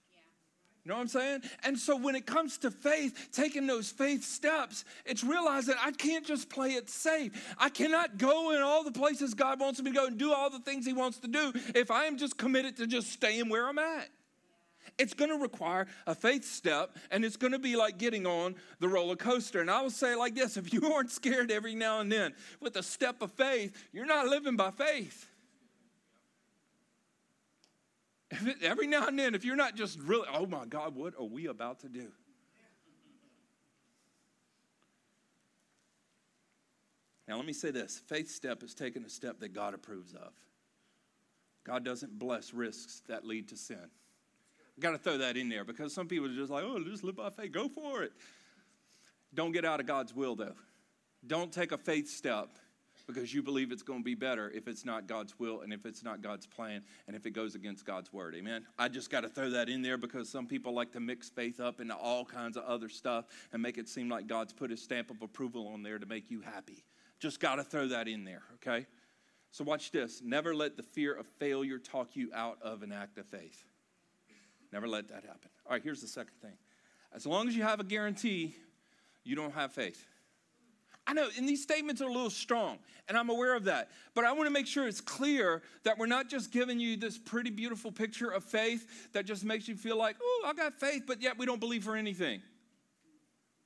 [0.89, 1.43] You know what I'm saying?
[1.65, 6.25] And so when it comes to faith, taking those faith steps, it's realizing I can't
[6.25, 7.55] just play it safe.
[7.59, 10.49] I cannot go in all the places God wants me to go and do all
[10.49, 13.69] the things He wants to do if I am just committed to just staying where
[13.69, 14.09] I'm at.
[14.97, 18.55] It's going to require a faith step, and it's going to be like getting on
[18.81, 19.61] the roller coaster.
[19.61, 22.77] And I will say like this if you aren't scared every now and then with
[22.77, 25.29] a step of faith, you're not living by faith.
[28.63, 31.47] Every now and then, if you're not just really, oh my God, what are we
[31.47, 32.09] about to do?
[37.27, 40.33] Now, let me say this faith step is taking a step that God approves of.
[41.65, 43.77] God doesn't bless risks that lead to sin.
[44.79, 47.05] I got to throw that in there because some people are just like, oh, just
[47.05, 48.13] live by faith, go for it.
[49.35, 50.55] Don't get out of God's will, though.
[51.27, 52.49] Don't take a faith step
[53.09, 55.87] because you believe it's going to be better if it's not God's will and if
[55.87, 58.37] it's not God's plan and if it goes against God's word.
[58.37, 58.67] Amen.
[58.79, 61.59] I just got to throw that in there because some people like to mix faith
[61.59, 64.83] up into all kinds of other stuff and make it seem like God's put his
[64.83, 66.85] stamp of approval on there to make you happy.
[67.19, 68.87] Just got to throw that in there, okay?
[69.51, 70.21] So watch this.
[70.23, 73.65] Never let the fear of failure talk you out of an act of faith.
[74.71, 75.49] Never let that happen.
[75.67, 76.53] All right, here's the second thing.
[77.15, 78.55] As long as you have a guarantee,
[79.25, 80.05] you don't have faith.
[81.09, 83.89] I know, and these statements are a little strong, and I'm aware of that.
[84.15, 87.17] But I want to make sure it's clear that we're not just giving you this
[87.17, 91.05] pretty beautiful picture of faith that just makes you feel like, oh, I got faith,
[91.07, 92.43] but yet we don't believe for anything.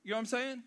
[0.05, 0.63] You know what I'm saying?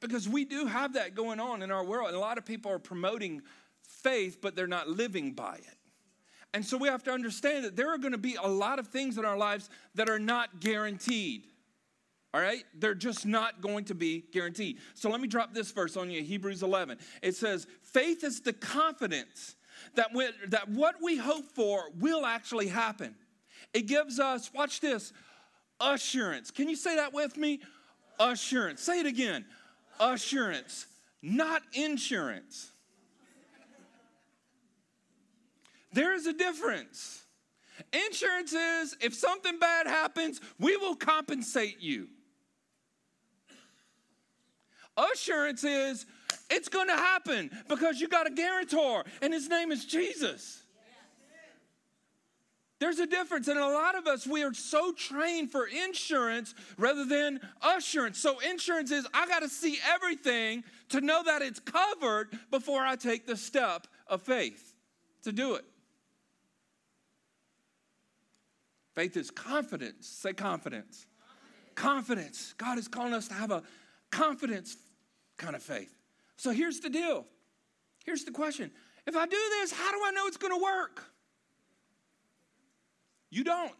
[0.00, 2.72] Because we do have that going on in our world, and a lot of people
[2.72, 3.42] are promoting
[3.82, 5.76] faith, but they're not living by it.
[6.54, 8.88] And so we have to understand that there are going to be a lot of
[8.88, 11.46] things in our lives that are not guaranteed.
[12.38, 12.62] All right?
[12.72, 14.78] They're just not going to be guaranteed.
[14.94, 16.98] So let me drop this verse on you Hebrews 11.
[17.20, 19.56] It says, Faith is the confidence
[19.96, 20.10] that,
[20.46, 23.16] that what we hope for will actually happen.
[23.74, 25.12] It gives us, watch this,
[25.80, 26.52] assurance.
[26.52, 27.58] Can you say that with me?
[28.20, 28.82] Assurance.
[28.82, 29.44] Say it again.
[29.98, 30.86] Assurance,
[31.20, 32.70] not insurance.
[35.92, 37.24] There is a difference.
[37.92, 42.06] Insurance is if something bad happens, we will compensate you.
[45.12, 46.06] Assurance is
[46.50, 50.62] it's going to happen because you got a guarantor, and his name is Jesus.
[52.80, 57.04] There's a difference, and a lot of us, we are so trained for insurance rather
[57.04, 57.40] than
[57.76, 58.18] assurance.
[58.18, 62.94] So, insurance is I got to see everything to know that it's covered before I
[62.94, 64.74] take the step of faith
[65.24, 65.64] to do it.
[68.94, 70.06] Faith is confidence.
[70.06, 71.06] Say confidence.
[71.74, 72.54] Confidence.
[72.58, 73.64] God is calling us to have a
[74.10, 74.76] confidence
[75.38, 75.94] kind of faith.
[76.36, 77.24] So here's the deal.
[78.04, 78.70] Here's the question.
[79.06, 81.04] If I do this, how do I know it's going to work?
[83.30, 83.72] You don't.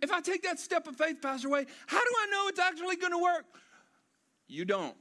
[0.00, 2.96] If I take that step of faith, Pastor Wade, how do I know it's actually
[2.96, 3.44] going to work?
[4.46, 4.96] You don't.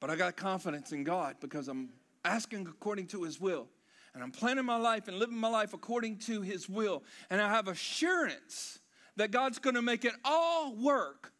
[0.00, 1.90] But I got confidence in God because I'm
[2.24, 3.68] asking according to his will.
[4.14, 7.02] And I'm planning my life and living my life according to his will.
[7.28, 8.78] And I have assurance
[9.16, 11.32] that God's going to make it all work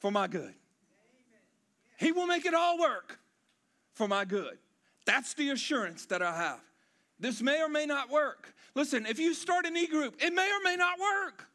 [0.00, 0.54] for my good.
[1.98, 3.20] He will make it all work
[3.92, 4.58] for my good.
[5.06, 6.60] That's the assurance that I have.
[7.18, 8.54] This may or may not work.
[8.74, 11.46] Listen, if you start an e group, it may or may not work.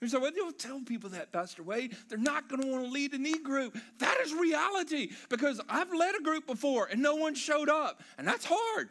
[0.00, 1.96] You say, well, don't tell people that, Pastor Wade.
[2.08, 3.76] They're not going to want to lead an e group.
[3.98, 8.26] That is reality because I've led a group before and no one showed up, and
[8.26, 8.88] that's hard.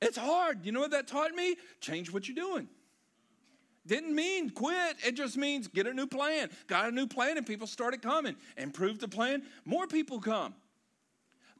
[0.00, 0.64] It's hard.
[0.64, 1.56] You know what that taught me?
[1.82, 2.68] Change what you're doing.
[3.86, 4.96] Didn't mean quit.
[5.04, 6.50] It just means get a new plan.
[6.66, 8.36] Got a new plan and people started coming.
[8.56, 10.54] Improved the plan, more people come.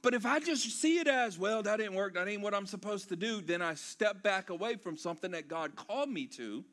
[0.02, 2.66] But if I just see it as, well, that didn't work, that ain't what I'm
[2.66, 6.64] supposed to do, then I step back away from something that God called me to.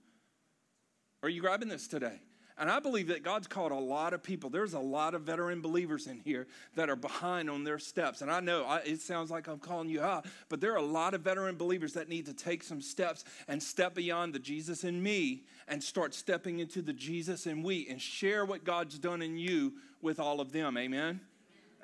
[1.23, 2.21] Are you grabbing this today?
[2.59, 4.49] And I believe that God's called a lot of people.
[4.49, 8.21] There's a lot of veteran believers in here that are behind on their steps.
[8.21, 10.81] And I know I, it sounds like I'm calling you out, but there are a
[10.81, 14.83] lot of veteran believers that need to take some steps and step beyond the Jesus
[14.83, 19.21] in me and start stepping into the Jesus in we and share what God's done
[19.21, 20.77] in you with all of them.
[20.77, 21.21] Amen.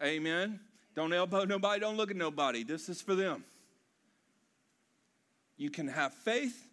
[0.02, 0.60] Amen.
[0.96, 2.64] Don't elbow nobody, don't look at nobody.
[2.64, 3.44] This is for them.
[5.56, 6.68] You can have faith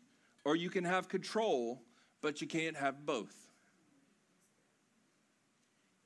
[0.45, 1.83] or you can have control,
[2.23, 3.50] but you can't have both.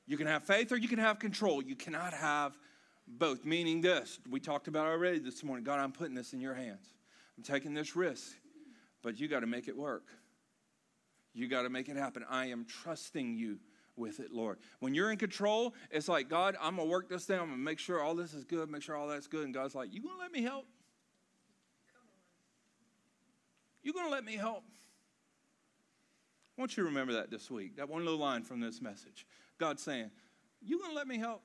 [0.07, 1.61] You can have faith or you can have control.
[1.61, 2.57] You cannot have
[3.07, 3.45] both.
[3.45, 6.87] Meaning this, we talked about already this morning God, I'm putting this in your hands.
[7.37, 8.33] I'm taking this risk,
[9.01, 10.07] but you got to make it work.
[11.33, 12.23] You got to make it happen.
[12.29, 13.59] I am trusting you
[13.97, 14.59] with it, Lord.
[14.79, 17.41] When you're in control, it's like, God, I'm going to work this down.
[17.41, 19.43] I'm going to make sure all this is good, make sure all that's good.
[19.45, 20.65] And God's like, You going to let me help?
[23.83, 24.63] You going to let me help?
[26.57, 27.75] I want you to remember that this week.
[27.77, 29.25] That one little line from this message.
[29.57, 30.11] God saying,
[30.61, 31.41] You going to let me help?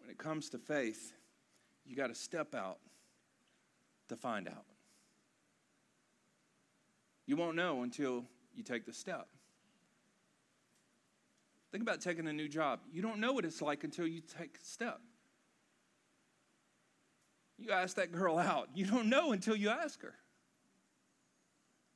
[0.00, 1.12] When it comes to faith,
[1.84, 2.78] you got to step out
[4.08, 4.64] to find out.
[7.26, 9.28] You won't know until you take the step.
[11.70, 12.80] Think about taking a new job.
[12.92, 15.00] You don't know what it's like until you take a step.
[17.58, 18.68] You ask that girl out.
[18.74, 20.14] You don't know until you ask her.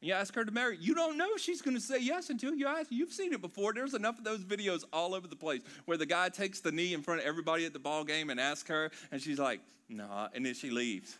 [0.07, 0.78] You ask her to marry.
[0.80, 2.92] You don't know she's going to say yes until you ask.
[2.92, 3.74] You've seen it before.
[3.74, 6.94] There's enough of those videos all over the place where the guy takes the knee
[6.94, 10.28] in front of everybody at the ball game and asks her, and she's like, "Nah,"
[10.32, 11.18] and then she leaves.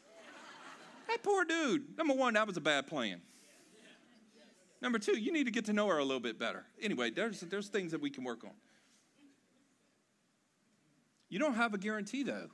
[1.09, 1.99] that poor dude.
[1.99, 3.21] Number one, that was a bad plan.
[4.81, 6.65] Number two, you need to get to know her a little bit better.
[6.81, 8.55] Anyway, there's there's things that we can work on.
[11.29, 12.51] You don't have a guarantee though.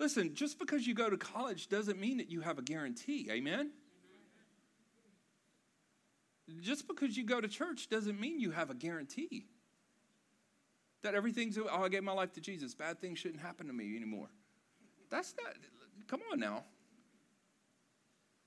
[0.00, 3.28] Listen, just because you go to college doesn't mean that you have a guarantee.
[3.30, 3.70] Amen?
[6.60, 9.46] Just because you go to church doesn't mean you have a guarantee.
[11.02, 12.74] That everything's, oh, I gave my life to Jesus.
[12.74, 14.28] Bad things shouldn't happen to me anymore.
[15.10, 15.54] That's not,
[16.06, 16.64] come on now.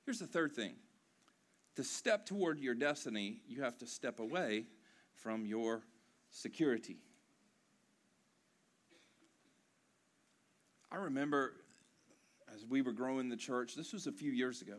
[0.05, 0.75] Here's the third thing
[1.75, 4.65] to step toward your destiny, you have to step away
[5.13, 5.83] from your
[6.29, 6.97] security.
[10.91, 11.53] I remember
[12.53, 14.75] as we were growing the church, this was a few years ago.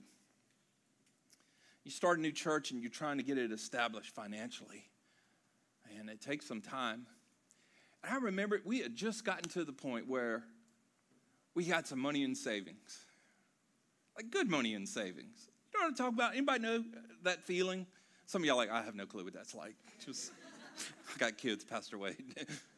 [1.86, 4.88] You start a new church and you're trying to get it established financially,
[5.96, 7.06] and it takes some time.
[8.02, 10.42] And I remember we had just gotten to the point where
[11.54, 13.04] we had some money in savings,
[14.16, 15.48] like good money in savings.
[15.72, 16.32] You know what I'm talking about?
[16.32, 16.84] Anybody know
[17.22, 17.86] that feeling?
[18.26, 19.76] Some of y'all like, I have no clue what that's like.
[20.04, 20.32] Just,
[21.14, 22.16] I got kids, Pastor Wade.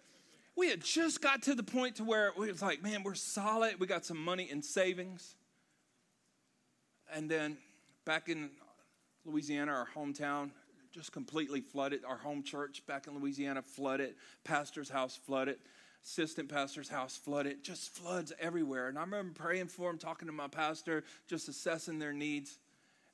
[0.55, 3.81] we had just got to the point to where it was like, man, we're solid.
[3.81, 5.35] We got some money in savings.
[7.11, 7.57] And then
[8.05, 8.51] back in
[9.29, 10.51] Louisiana, our hometown,
[10.93, 12.05] just completely flooded.
[12.05, 14.15] Our home church back in Louisiana flooded.
[14.45, 15.59] Pastor's house flooded.
[16.05, 17.63] Assistant pastor's house flooded.
[17.63, 18.89] Just floods everywhere.
[18.89, 22.59] And I remember praying for them, talking to my pastor, just assessing their needs.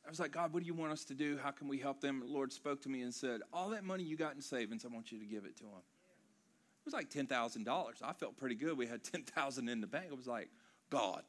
[0.06, 1.38] I was like, God, what do you want us to do?
[1.42, 2.20] How can we help them?
[2.20, 4.88] The Lord spoke to me and said, All that money you got in savings, I
[4.88, 5.72] want you to give it to them.
[5.72, 8.02] It was like $10,000.
[8.02, 8.76] I felt pretty good.
[8.76, 10.06] We had 10000 in the bank.
[10.10, 10.50] I was like,
[10.90, 11.22] God.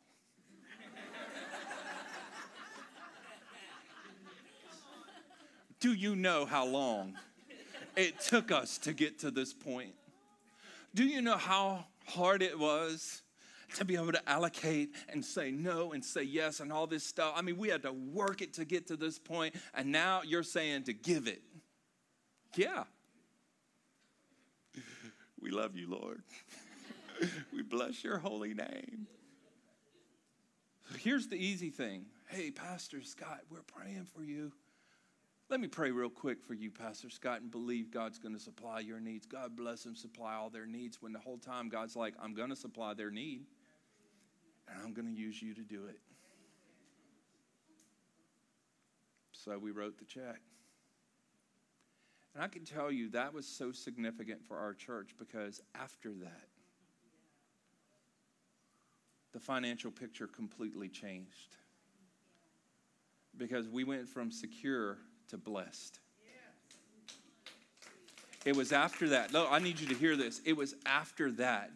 [5.79, 7.15] Do you know how long
[7.95, 9.93] it took us to get to this point?
[10.93, 13.21] Do you know how hard it was
[13.75, 17.33] to be able to allocate and say no and say yes and all this stuff.
[17.35, 20.43] I mean, we had to work it to get to this point, and now you're
[20.43, 21.41] saying to give it.
[22.55, 22.83] Yeah.
[25.41, 26.23] We love you, Lord.
[27.53, 29.07] we bless your holy name.
[30.99, 32.05] Here's the easy thing.
[32.27, 34.51] Hey, Pastor Scott, we're praying for you.
[35.47, 38.79] Let me pray real quick for you, Pastor Scott, and believe God's going to supply
[38.79, 39.27] your needs.
[39.27, 41.01] God bless them, supply all their needs.
[41.01, 43.45] When the whole time God's like, I'm going to supply their need
[44.67, 45.99] and I'm going to use you to do it.
[49.31, 50.41] So we wrote the check.
[52.33, 56.47] And I can tell you that was so significant for our church because after that,
[59.31, 61.55] the financial picture completely changed.
[63.37, 64.97] Because we went from secure
[65.29, 65.99] to blessed.
[68.45, 69.33] It was after that.
[69.33, 70.39] No, I need you to hear this.
[70.45, 71.71] It was after that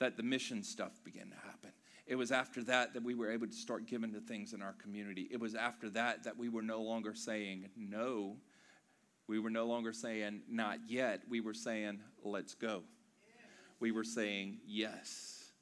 [0.00, 1.70] that the mission stuff began to happen.
[2.06, 4.74] It was after that that we were able to start giving to things in our
[4.74, 5.28] community.
[5.30, 8.36] It was after that that we were no longer saying no.
[9.28, 11.22] We were no longer saying not yet.
[11.28, 12.82] We were saying let's go.
[13.78, 15.52] We were saying yes.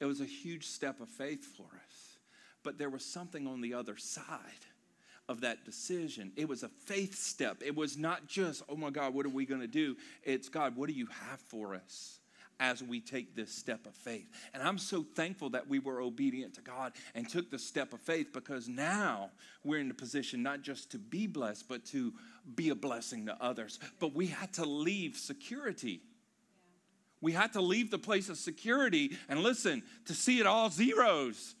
[0.00, 2.18] It was a huge step of faith for us.
[2.62, 4.66] But there was something on the other side
[5.28, 6.32] of that decision.
[6.36, 7.62] It was a faith step.
[7.64, 9.96] It was not just, oh my God, what are we going to do?
[10.22, 12.18] It's, God, what do you have for us?
[12.60, 14.28] as we take this step of faith.
[14.52, 18.00] And I'm so thankful that we were obedient to God and took the step of
[18.00, 19.30] faith because now
[19.64, 22.12] we're in the position not just to be blessed, but to
[22.54, 23.78] be a blessing to others.
[23.98, 26.00] But we had to leave security.
[27.20, 31.54] We had to leave the place of security and listen to see it all zeros.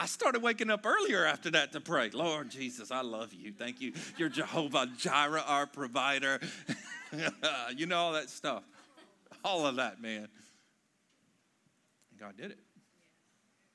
[0.00, 2.10] I started waking up earlier after that to pray.
[2.10, 3.52] Lord Jesus, I love you.
[3.52, 3.92] Thank you.
[4.16, 6.40] You're Jehovah Jireh, our provider.
[7.76, 8.62] you know, all that stuff.
[9.44, 10.28] All of that, man.
[12.18, 12.58] God did it.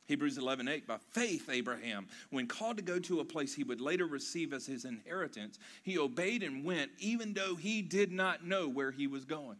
[0.05, 3.79] Hebrews 11, 8, by faith, Abraham, when called to go to a place he would
[3.79, 8.67] later receive as his inheritance, he obeyed and went, even though he did not know
[8.67, 9.57] where he was going.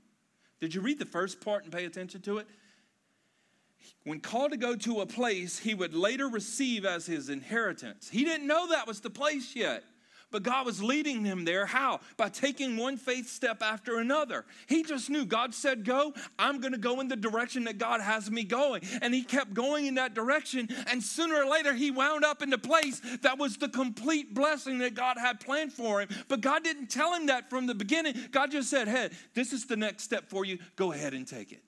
[0.60, 2.48] Did you read the first part and pay attention to it?
[4.04, 8.10] When called to go to a place he would later receive as his inheritance.
[8.10, 9.84] He didn't know that was the place yet.
[10.34, 11.68] But God was leading him there.
[11.68, 12.00] How?
[12.18, 14.46] By taking one faith step after another.
[14.66, 18.02] He just knew God said, Go, I'm going to go in the direction that God
[18.02, 18.82] has me going.
[19.04, 20.70] And he kept going in that direction.
[20.88, 24.80] And sooner or later, he wound up in the place that was the complete blessing
[24.80, 26.10] that God had planned for him.
[26.28, 28.16] But God didn't tell him that from the beginning.
[28.32, 30.58] God just said, Hey, this is the next step for you.
[30.76, 31.62] Go ahead and take it.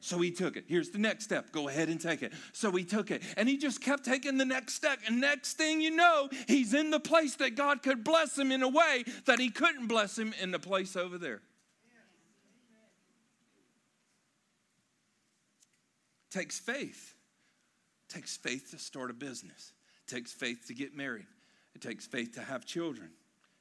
[0.00, 0.64] So he took it.
[0.66, 1.52] Here's the next step.
[1.52, 2.32] Go ahead and take it.
[2.52, 3.22] So he took it.
[3.36, 4.98] And he just kept taking the next step.
[5.06, 8.62] And next thing you know, he's in the place that God could bless him in
[8.62, 11.42] a way that he couldn't bless him in the place over there.
[16.30, 17.14] takes faith.
[18.08, 19.72] Takes faith to start a business.
[20.06, 21.26] Takes faith to get married.
[21.74, 23.10] It takes faith to have children.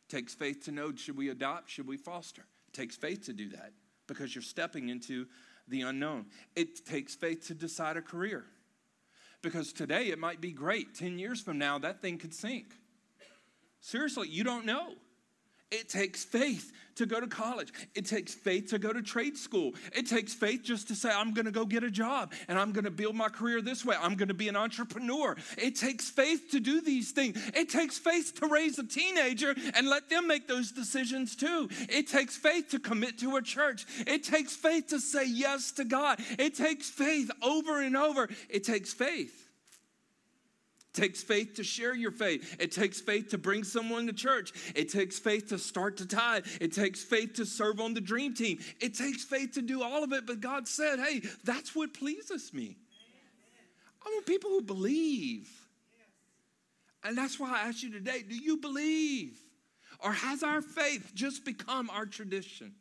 [0.07, 2.45] It takes faith to know should we adopt, should we foster.
[2.67, 3.73] It takes faith to do that
[4.07, 5.27] because you're stepping into
[5.69, 6.25] the unknown.
[6.55, 8.45] It takes faith to decide a career.
[9.41, 10.95] Because today it might be great.
[10.95, 12.73] 10 years from now, that thing could sink.
[13.79, 14.95] Seriously, you don't know.
[15.71, 17.71] It takes faith to go to college.
[17.95, 19.73] It takes faith to go to trade school.
[19.93, 22.71] It takes faith just to say, I'm going to go get a job and I'm
[22.71, 23.95] going to build my career this way.
[23.99, 25.37] I'm going to be an entrepreneur.
[25.57, 27.37] It takes faith to do these things.
[27.55, 31.69] It takes faith to raise a teenager and let them make those decisions too.
[31.87, 33.85] It takes faith to commit to a church.
[34.05, 36.19] It takes faith to say yes to God.
[36.37, 38.27] It takes faith over and over.
[38.49, 39.48] It takes faith
[40.93, 42.55] takes faith to share your faith.
[42.59, 44.51] It takes faith to bring someone to church.
[44.75, 46.45] It takes faith to start to tithe.
[46.59, 48.59] It takes faith to serve on the dream team.
[48.81, 50.25] It takes faith to do all of it.
[50.25, 52.77] But God said, hey, that's what pleases me.
[54.05, 55.49] I want people who believe.
[57.03, 59.37] And that's why I ask you today do you believe?
[59.99, 62.73] Or has our faith just become our tradition?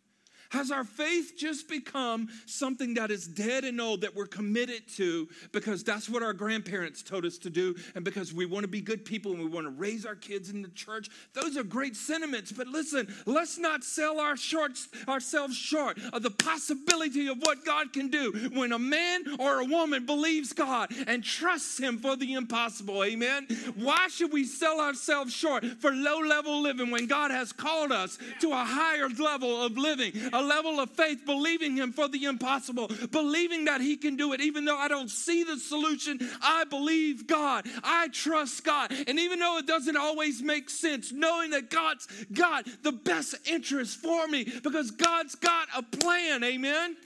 [0.51, 5.29] Has our faith just become something that is dead and old that we're committed to
[5.53, 8.81] because that's what our grandparents told us to do and because we want to be
[8.81, 11.11] good people and we want to raise our kids in the church?
[11.35, 16.31] Those are great sentiments, but listen, let's not sell our shorts, ourselves short of the
[16.31, 21.23] possibility of what God can do when a man or a woman believes God and
[21.23, 23.05] trusts Him for the impossible.
[23.05, 23.47] Amen.
[23.77, 28.19] Why should we sell ourselves short for low level living when God has called us
[28.41, 30.13] to a higher level of living?
[30.39, 34.41] A level of faith, believing Him for the impossible, believing that He can do it.
[34.41, 37.67] Even though I don't see the solution, I believe God.
[37.83, 38.93] I trust God.
[39.07, 43.99] And even though it doesn't always make sense, knowing that God's got the best interest
[43.99, 46.45] for me because God's got a plan.
[46.45, 46.97] Amen.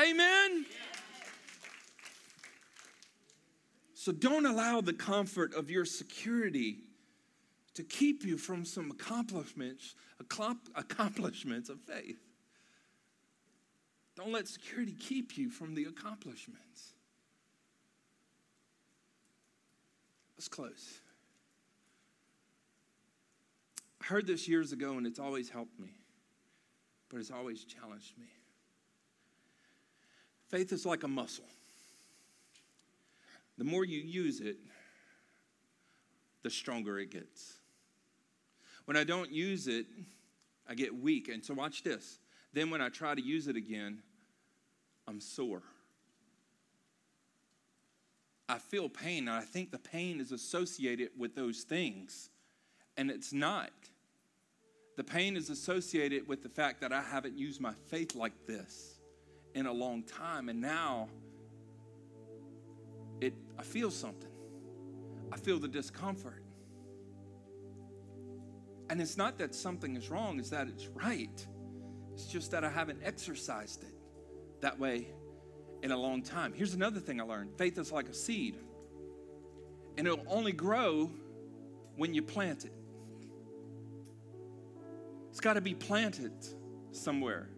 [0.00, 0.66] Amen.
[3.94, 6.78] So don't allow the comfort of your security
[7.74, 9.94] to keep you from some accomplishments,
[10.74, 12.18] accomplishments of faith.
[14.18, 16.94] Don't let security keep you from the accomplishments.
[20.36, 20.98] Let's close.
[24.02, 25.90] I heard this years ago and it's always helped me,
[27.08, 28.26] but it's always challenged me.
[30.48, 31.44] Faith is like a muscle.
[33.56, 34.56] The more you use it,
[36.42, 37.58] the stronger it gets.
[38.86, 39.86] When I don't use it,
[40.68, 41.28] I get weak.
[41.28, 42.18] And so, watch this.
[42.52, 44.02] Then, when I try to use it again,
[45.08, 45.62] I'm sore.
[48.46, 52.28] I feel pain, and I think the pain is associated with those things,
[52.98, 53.70] and it's not.
[54.96, 58.98] The pain is associated with the fact that I haven't used my faith like this
[59.54, 61.08] in a long time, and now
[63.22, 64.30] it I feel something.
[65.32, 66.42] I feel the discomfort.
[68.90, 71.46] And it's not that something is wrong, it's that it's right.
[72.12, 73.97] It's just that I haven't exercised it
[74.60, 75.08] that way
[75.82, 76.52] in a long time.
[76.52, 78.56] Here's another thing I learned faith is like a seed,
[79.96, 81.10] and it'll only grow
[81.96, 82.72] when you plant it.
[85.30, 86.32] It's got to be planted
[86.92, 87.48] somewhere.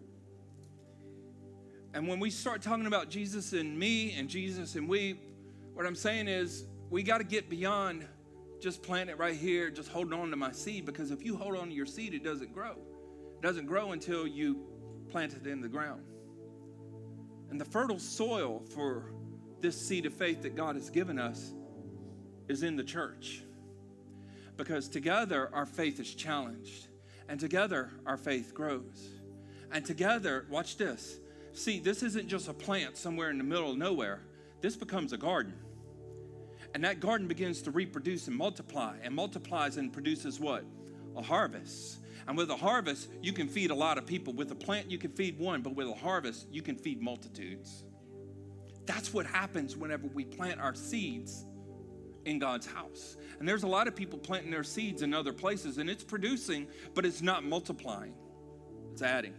[1.93, 5.19] And when we start talking about Jesus and me and Jesus and we,
[5.73, 8.07] what I'm saying is we got to get beyond
[8.61, 11.57] just plant it right here, just holding on to my seed, because if you hold
[11.57, 12.73] on to your seed, it doesn't grow.
[12.73, 14.59] It doesn't grow until you
[15.09, 16.03] plant it in the ground.
[17.51, 19.11] And the fertile soil for
[19.59, 21.53] this seed of faith that God has given us
[22.47, 23.43] is in the church.
[24.55, 26.87] Because together our faith is challenged,
[27.27, 29.09] and together our faith grows.
[29.71, 31.19] And together, watch this.
[31.53, 34.21] See, this isn't just a plant somewhere in the middle of nowhere,
[34.61, 35.53] this becomes a garden.
[36.73, 40.63] And that garden begins to reproduce and multiply, and multiplies and produces what?
[41.17, 42.00] A harvest.
[42.31, 44.31] And with a harvest, you can feed a lot of people.
[44.31, 47.83] With a plant, you can feed one, but with a harvest, you can feed multitudes.
[48.85, 51.43] That's what happens whenever we plant our seeds
[52.23, 53.17] in God's house.
[53.37, 56.67] And there's a lot of people planting their seeds in other places and it's producing,
[56.93, 58.13] but it's not multiplying,
[58.93, 59.33] it's adding.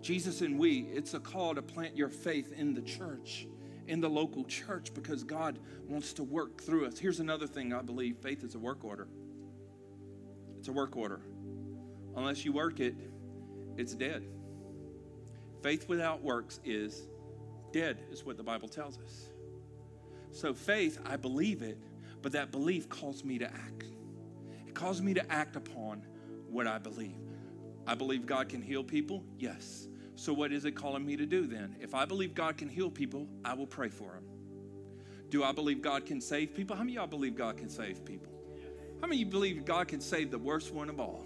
[0.00, 3.46] Jesus and we, it's a call to plant your faith in the church,
[3.86, 6.98] in the local church, because God wants to work through us.
[6.98, 9.06] Here's another thing I believe faith is a work order.
[10.66, 11.20] It's a work order.
[12.16, 12.96] Unless you work it,
[13.76, 14.24] it's dead.
[15.62, 17.06] Faith without works is
[17.70, 19.26] dead, is what the Bible tells us.
[20.32, 21.78] So, faith, I believe it,
[22.20, 23.84] but that belief calls me to act.
[24.66, 26.02] It calls me to act upon
[26.50, 27.14] what I believe.
[27.86, 29.22] I believe God can heal people?
[29.38, 29.86] Yes.
[30.16, 31.76] So, what is it calling me to do then?
[31.80, 34.24] If I believe God can heal people, I will pray for them.
[35.30, 36.74] Do I believe God can save people?
[36.74, 38.35] How many y'all believe God can save people?
[39.06, 41.24] How many of you believe God can save the worst one of all?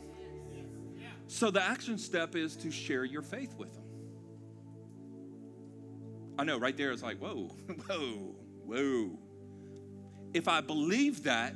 [1.28, 3.84] So, the action step is to share your faith with them.
[6.38, 7.44] I know right there it's like, whoa,
[7.86, 8.34] whoa,
[8.66, 9.18] whoa.
[10.34, 11.54] If I believe that,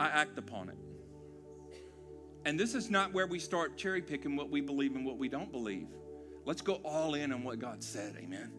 [0.00, 0.78] I act upon it.
[2.44, 5.28] And this is not where we start cherry picking what we believe and what we
[5.28, 5.86] don't believe.
[6.44, 8.16] Let's go all in on what God said.
[8.20, 8.50] Amen.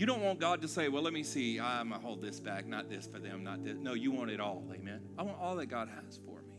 [0.00, 2.40] You don't want God to say, well, let me see, I'm going to hold this
[2.40, 3.76] back, not this for them, not this.
[3.78, 4.64] No, you want it all.
[4.74, 5.02] Amen.
[5.18, 6.54] I want all that God has for me.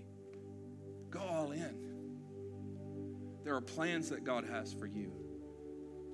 [1.10, 1.76] Go all in.
[3.44, 5.12] There are plans that God has for you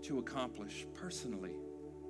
[0.03, 1.51] to accomplish personally.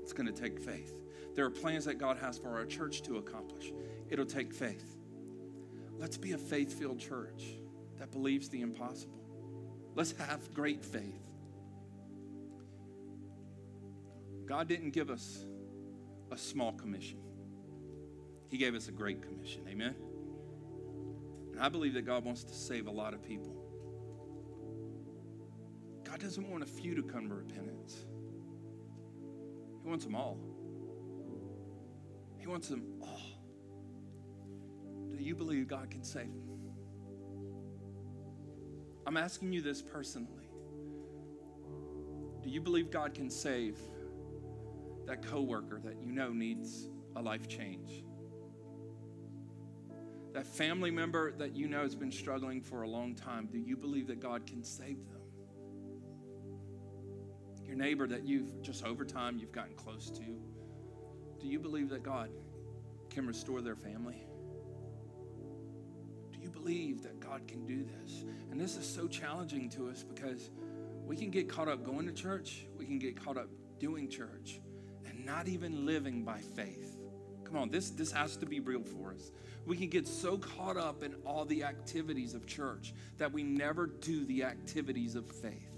[0.04, 0.94] It's going to take faith.
[1.34, 3.74] There are plans that God has for our church to accomplish.
[4.12, 4.98] It'll take faith.
[5.98, 7.56] Let's be a faith filled church
[7.98, 9.20] that believes the impossible.
[9.96, 11.27] Let's have great faith.
[14.48, 15.46] God didn't give us
[16.32, 17.20] a small commission,
[18.50, 19.62] He gave us a great commission.
[19.68, 19.96] Amen?
[21.52, 23.56] And I believe that God wants to save a lot of people.
[26.04, 28.06] God doesn't want a few to come to repentance.
[29.84, 30.38] He wants them all.
[32.38, 33.22] He wants them all.
[35.16, 36.44] Do you believe God can save them?
[39.06, 40.50] I'm asking you this personally.
[42.44, 43.78] Do you believe God can save
[45.08, 48.04] that coworker that you know needs a life change?
[50.34, 53.76] That family member that you know has been struggling for a long time, do you
[53.76, 55.22] believe that God can save them?
[57.66, 60.24] Your neighbor that you've just over time you've gotten close to,
[61.40, 62.30] do you believe that God
[63.10, 64.28] can restore their family?
[66.32, 68.26] Do you believe that God can do this?
[68.52, 70.52] And this is so challenging to us because
[71.06, 73.48] we can get caught up going to church, we can get caught up
[73.80, 74.60] doing church,
[75.28, 76.98] not even living by faith.
[77.44, 79.32] Come on, this, this has to be real for us.
[79.66, 83.86] We can get so caught up in all the activities of church that we never
[83.86, 85.72] do the activities of faith.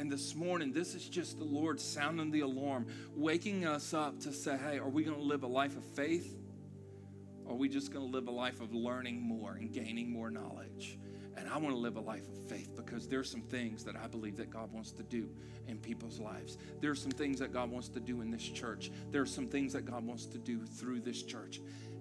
[0.00, 4.32] And this morning, this is just the Lord sounding the alarm, waking us up to
[4.32, 6.36] say, hey, are we going to live a life of faith?
[7.44, 10.30] Or are we just going to live a life of learning more and gaining more
[10.30, 10.98] knowledge?
[11.36, 14.06] And I want to live a life of faith because there's some things that I
[14.06, 15.28] believe that God wants to do
[15.66, 16.58] in people's lives.
[16.80, 18.90] There's some things that God wants to do in this church.
[19.10, 21.60] There's some things that God wants to do through this church.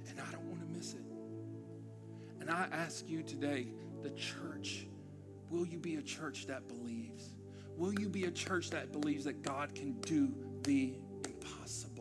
[0.09, 1.01] And I don't want to miss it.
[2.39, 3.67] And I ask you today,
[4.01, 4.85] the church,
[5.49, 7.33] will you be a church that believes?
[7.77, 10.93] Will you be a church that believes that God can do the
[11.25, 11.92] impossible?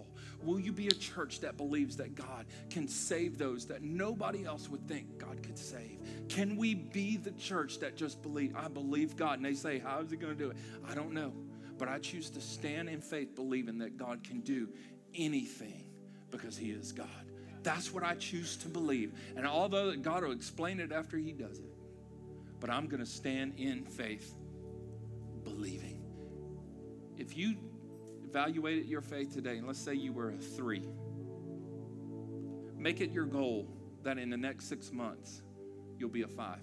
[0.43, 4.69] Will you be a church that believes that God can save those that nobody else
[4.69, 5.99] would think God could save?
[6.29, 9.39] Can we be the church that just believe, I believe God?
[9.39, 10.57] And they say, How is He going to do it?
[10.89, 11.33] I don't know.
[11.79, 14.69] But I choose to stand in faith, believing that God can do
[15.15, 15.85] anything
[16.31, 17.09] because He is God.
[17.63, 19.13] That's what I choose to believe.
[19.37, 21.73] And although God will explain it after He does it,
[22.61, 24.35] but I'm going to stand in faith
[25.45, 26.01] believing.
[27.17, 27.57] If you
[28.33, 30.89] evaluated your faith today, and let's say you were a three,
[32.79, 33.69] make it your goal
[34.05, 35.43] that in the next six months,
[35.99, 36.63] you'll be a five.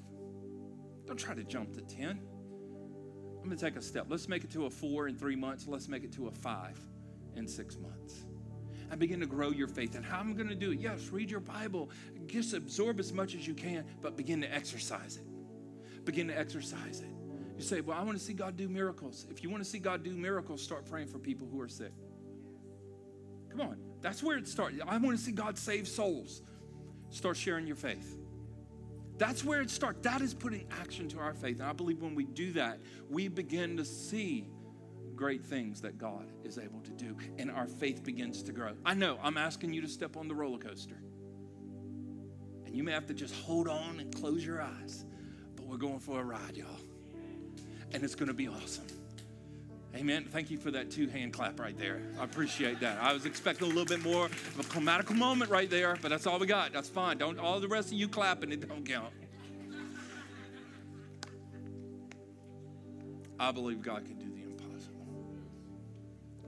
[1.05, 2.09] Don't try to jump to 10.
[2.09, 4.07] I'm going to take a step.
[4.09, 5.67] Let's make it to a four in three months.
[5.67, 6.80] Let's make it to a five
[7.36, 8.26] in six months.
[8.89, 9.93] And begin to grow your faith.
[9.93, 10.80] And how I'm going to do it?
[10.80, 11.91] Yes, read your Bible.
[12.26, 16.03] Just absorb as much as you can, but begin to exercise it.
[16.03, 17.18] Begin to exercise it.
[17.60, 19.28] You say, Well, I want to see God do miracles.
[19.30, 21.91] If you want to see God do miracles, start praying for people who are sick.
[23.49, 23.78] Come on.
[23.99, 24.78] That's where it starts.
[24.88, 26.41] I want to see God save souls.
[27.10, 28.16] Start sharing your faith.
[29.18, 29.99] That's where it starts.
[30.03, 31.60] That is putting action to our faith.
[31.60, 32.80] And I believe when we do that,
[33.10, 34.47] we begin to see
[35.14, 38.72] great things that God is able to do, and our faith begins to grow.
[38.86, 40.95] I know I'm asking you to step on the roller coaster,
[42.66, 45.03] and you may have to just hold on and close your eyes,
[45.57, 46.88] but we're going for a ride, y'all
[47.93, 48.85] and it's going to be awesome.
[49.95, 50.25] Amen.
[50.29, 52.01] Thank you for that two hand clap right there.
[52.19, 53.01] I appreciate that.
[53.01, 56.27] I was expecting a little bit more of a climatical moment right there, but that's
[56.27, 56.71] all we got.
[56.71, 57.17] That's fine.
[57.17, 59.11] Don't all the rest of you clapping, it don't count.
[63.39, 65.07] I believe God can do the impossible.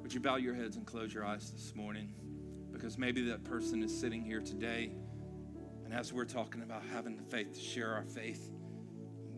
[0.02, 2.14] Would you bow your heads and close your eyes this morning?
[2.72, 4.92] Because maybe that person is sitting here today,
[5.86, 8.52] and as we're talking about having the faith to share our faith,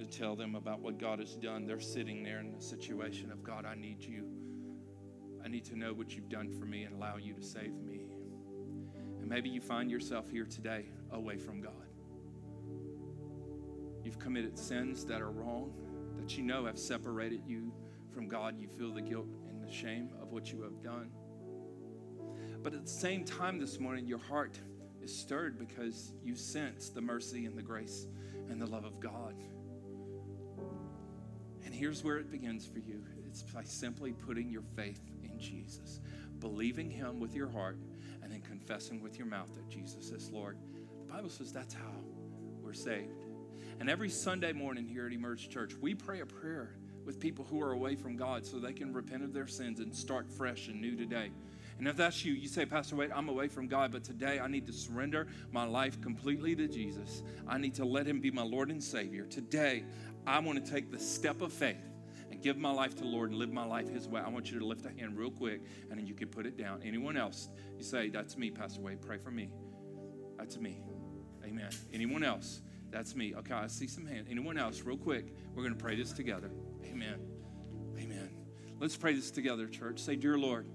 [0.04, 3.44] to tell them about what God has done, they're sitting there in the situation of
[3.44, 4.26] God, I need you.
[5.44, 8.06] I need to know what you've done for me and allow you to save me.
[9.20, 11.74] And maybe you find yourself here today away from God.
[14.04, 15.74] You've committed sins that are wrong,
[16.18, 17.72] that you know have separated you
[18.14, 18.60] from God.
[18.60, 21.12] You feel the guilt and the shame of what you have done.
[22.62, 24.60] But at the same time this morning, your heart
[25.02, 28.08] is stirred because you sense the mercy and the grace
[28.50, 29.36] and the love of God.
[31.84, 36.00] Here's where it begins for you it's by simply putting your faith in Jesus,
[36.40, 37.78] believing Him with your heart,
[38.22, 40.58] and then confessing with your mouth that Jesus is Lord.
[41.06, 41.92] The Bible says that's how
[42.62, 43.26] we're saved.
[43.82, 46.74] And every Sunday morning here at Emerge Church, we pray a prayer
[47.04, 49.94] with people who are away from God so they can repent of their sins and
[49.94, 51.32] start fresh and new today.
[51.80, 54.48] And if that's you, you say, Pastor Wade, I'm away from God, but today I
[54.48, 57.24] need to surrender my life completely to Jesus.
[57.48, 59.26] I need to let Him be my Lord and Savior.
[59.26, 59.84] Today,
[60.26, 61.78] I want to take the step of faith
[62.32, 64.22] and give my life to the Lord and live my life His way.
[64.22, 66.58] I want you to lift a hand real quick and then you can put it
[66.58, 66.82] down.
[66.84, 67.50] Anyone else?
[67.78, 69.02] You say, That's me, Pastor Wade.
[69.02, 69.50] Pray for me.
[70.38, 70.82] That's me.
[71.46, 71.70] Amen.
[71.94, 72.62] Anyone else?
[72.90, 73.34] That's me.
[73.36, 74.28] Okay, I see some hands.
[74.30, 74.82] Anyone else?
[74.82, 75.34] Real quick.
[75.56, 76.52] We're going to pray this together.
[76.86, 77.20] Amen.
[77.98, 78.30] Amen.
[78.80, 80.00] Let's pray this together, church.
[80.00, 80.68] Say, Dear Lord,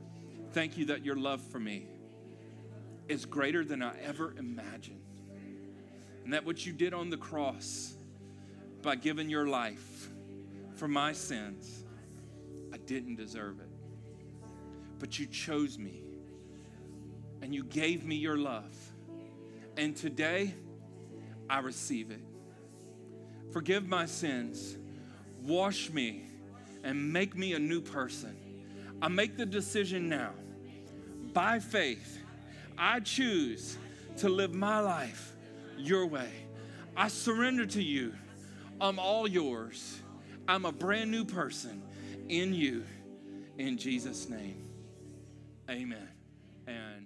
[0.52, 1.86] thank you that your love for me
[3.08, 5.00] is greater than I ever imagined.
[6.24, 7.94] And that what you did on the cross
[8.82, 10.08] by giving your life
[10.76, 11.84] for my sins,
[12.72, 13.68] I didn't deserve it.
[14.98, 16.02] But you chose me
[17.42, 18.74] and you gave me your love.
[19.76, 20.54] And today,
[21.48, 22.20] I receive it.
[23.52, 24.76] Forgive my sins,
[25.42, 26.26] wash me,
[26.84, 28.36] and make me a new person.
[29.00, 30.32] I make the decision now.
[31.32, 32.18] By faith,
[32.76, 33.78] I choose
[34.18, 35.32] to live my life
[35.76, 36.30] your way.
[36.96, 38.14] I surrender to you.
[38.80, 40.00] I'm all yours.
[40.46, 41.82] I'm a brand new person
[42.28, 42.84] in you.
[43.58, 44.64] In Jesus' name,
[45.68, 46.08] amen.
[46.66, 46.97] And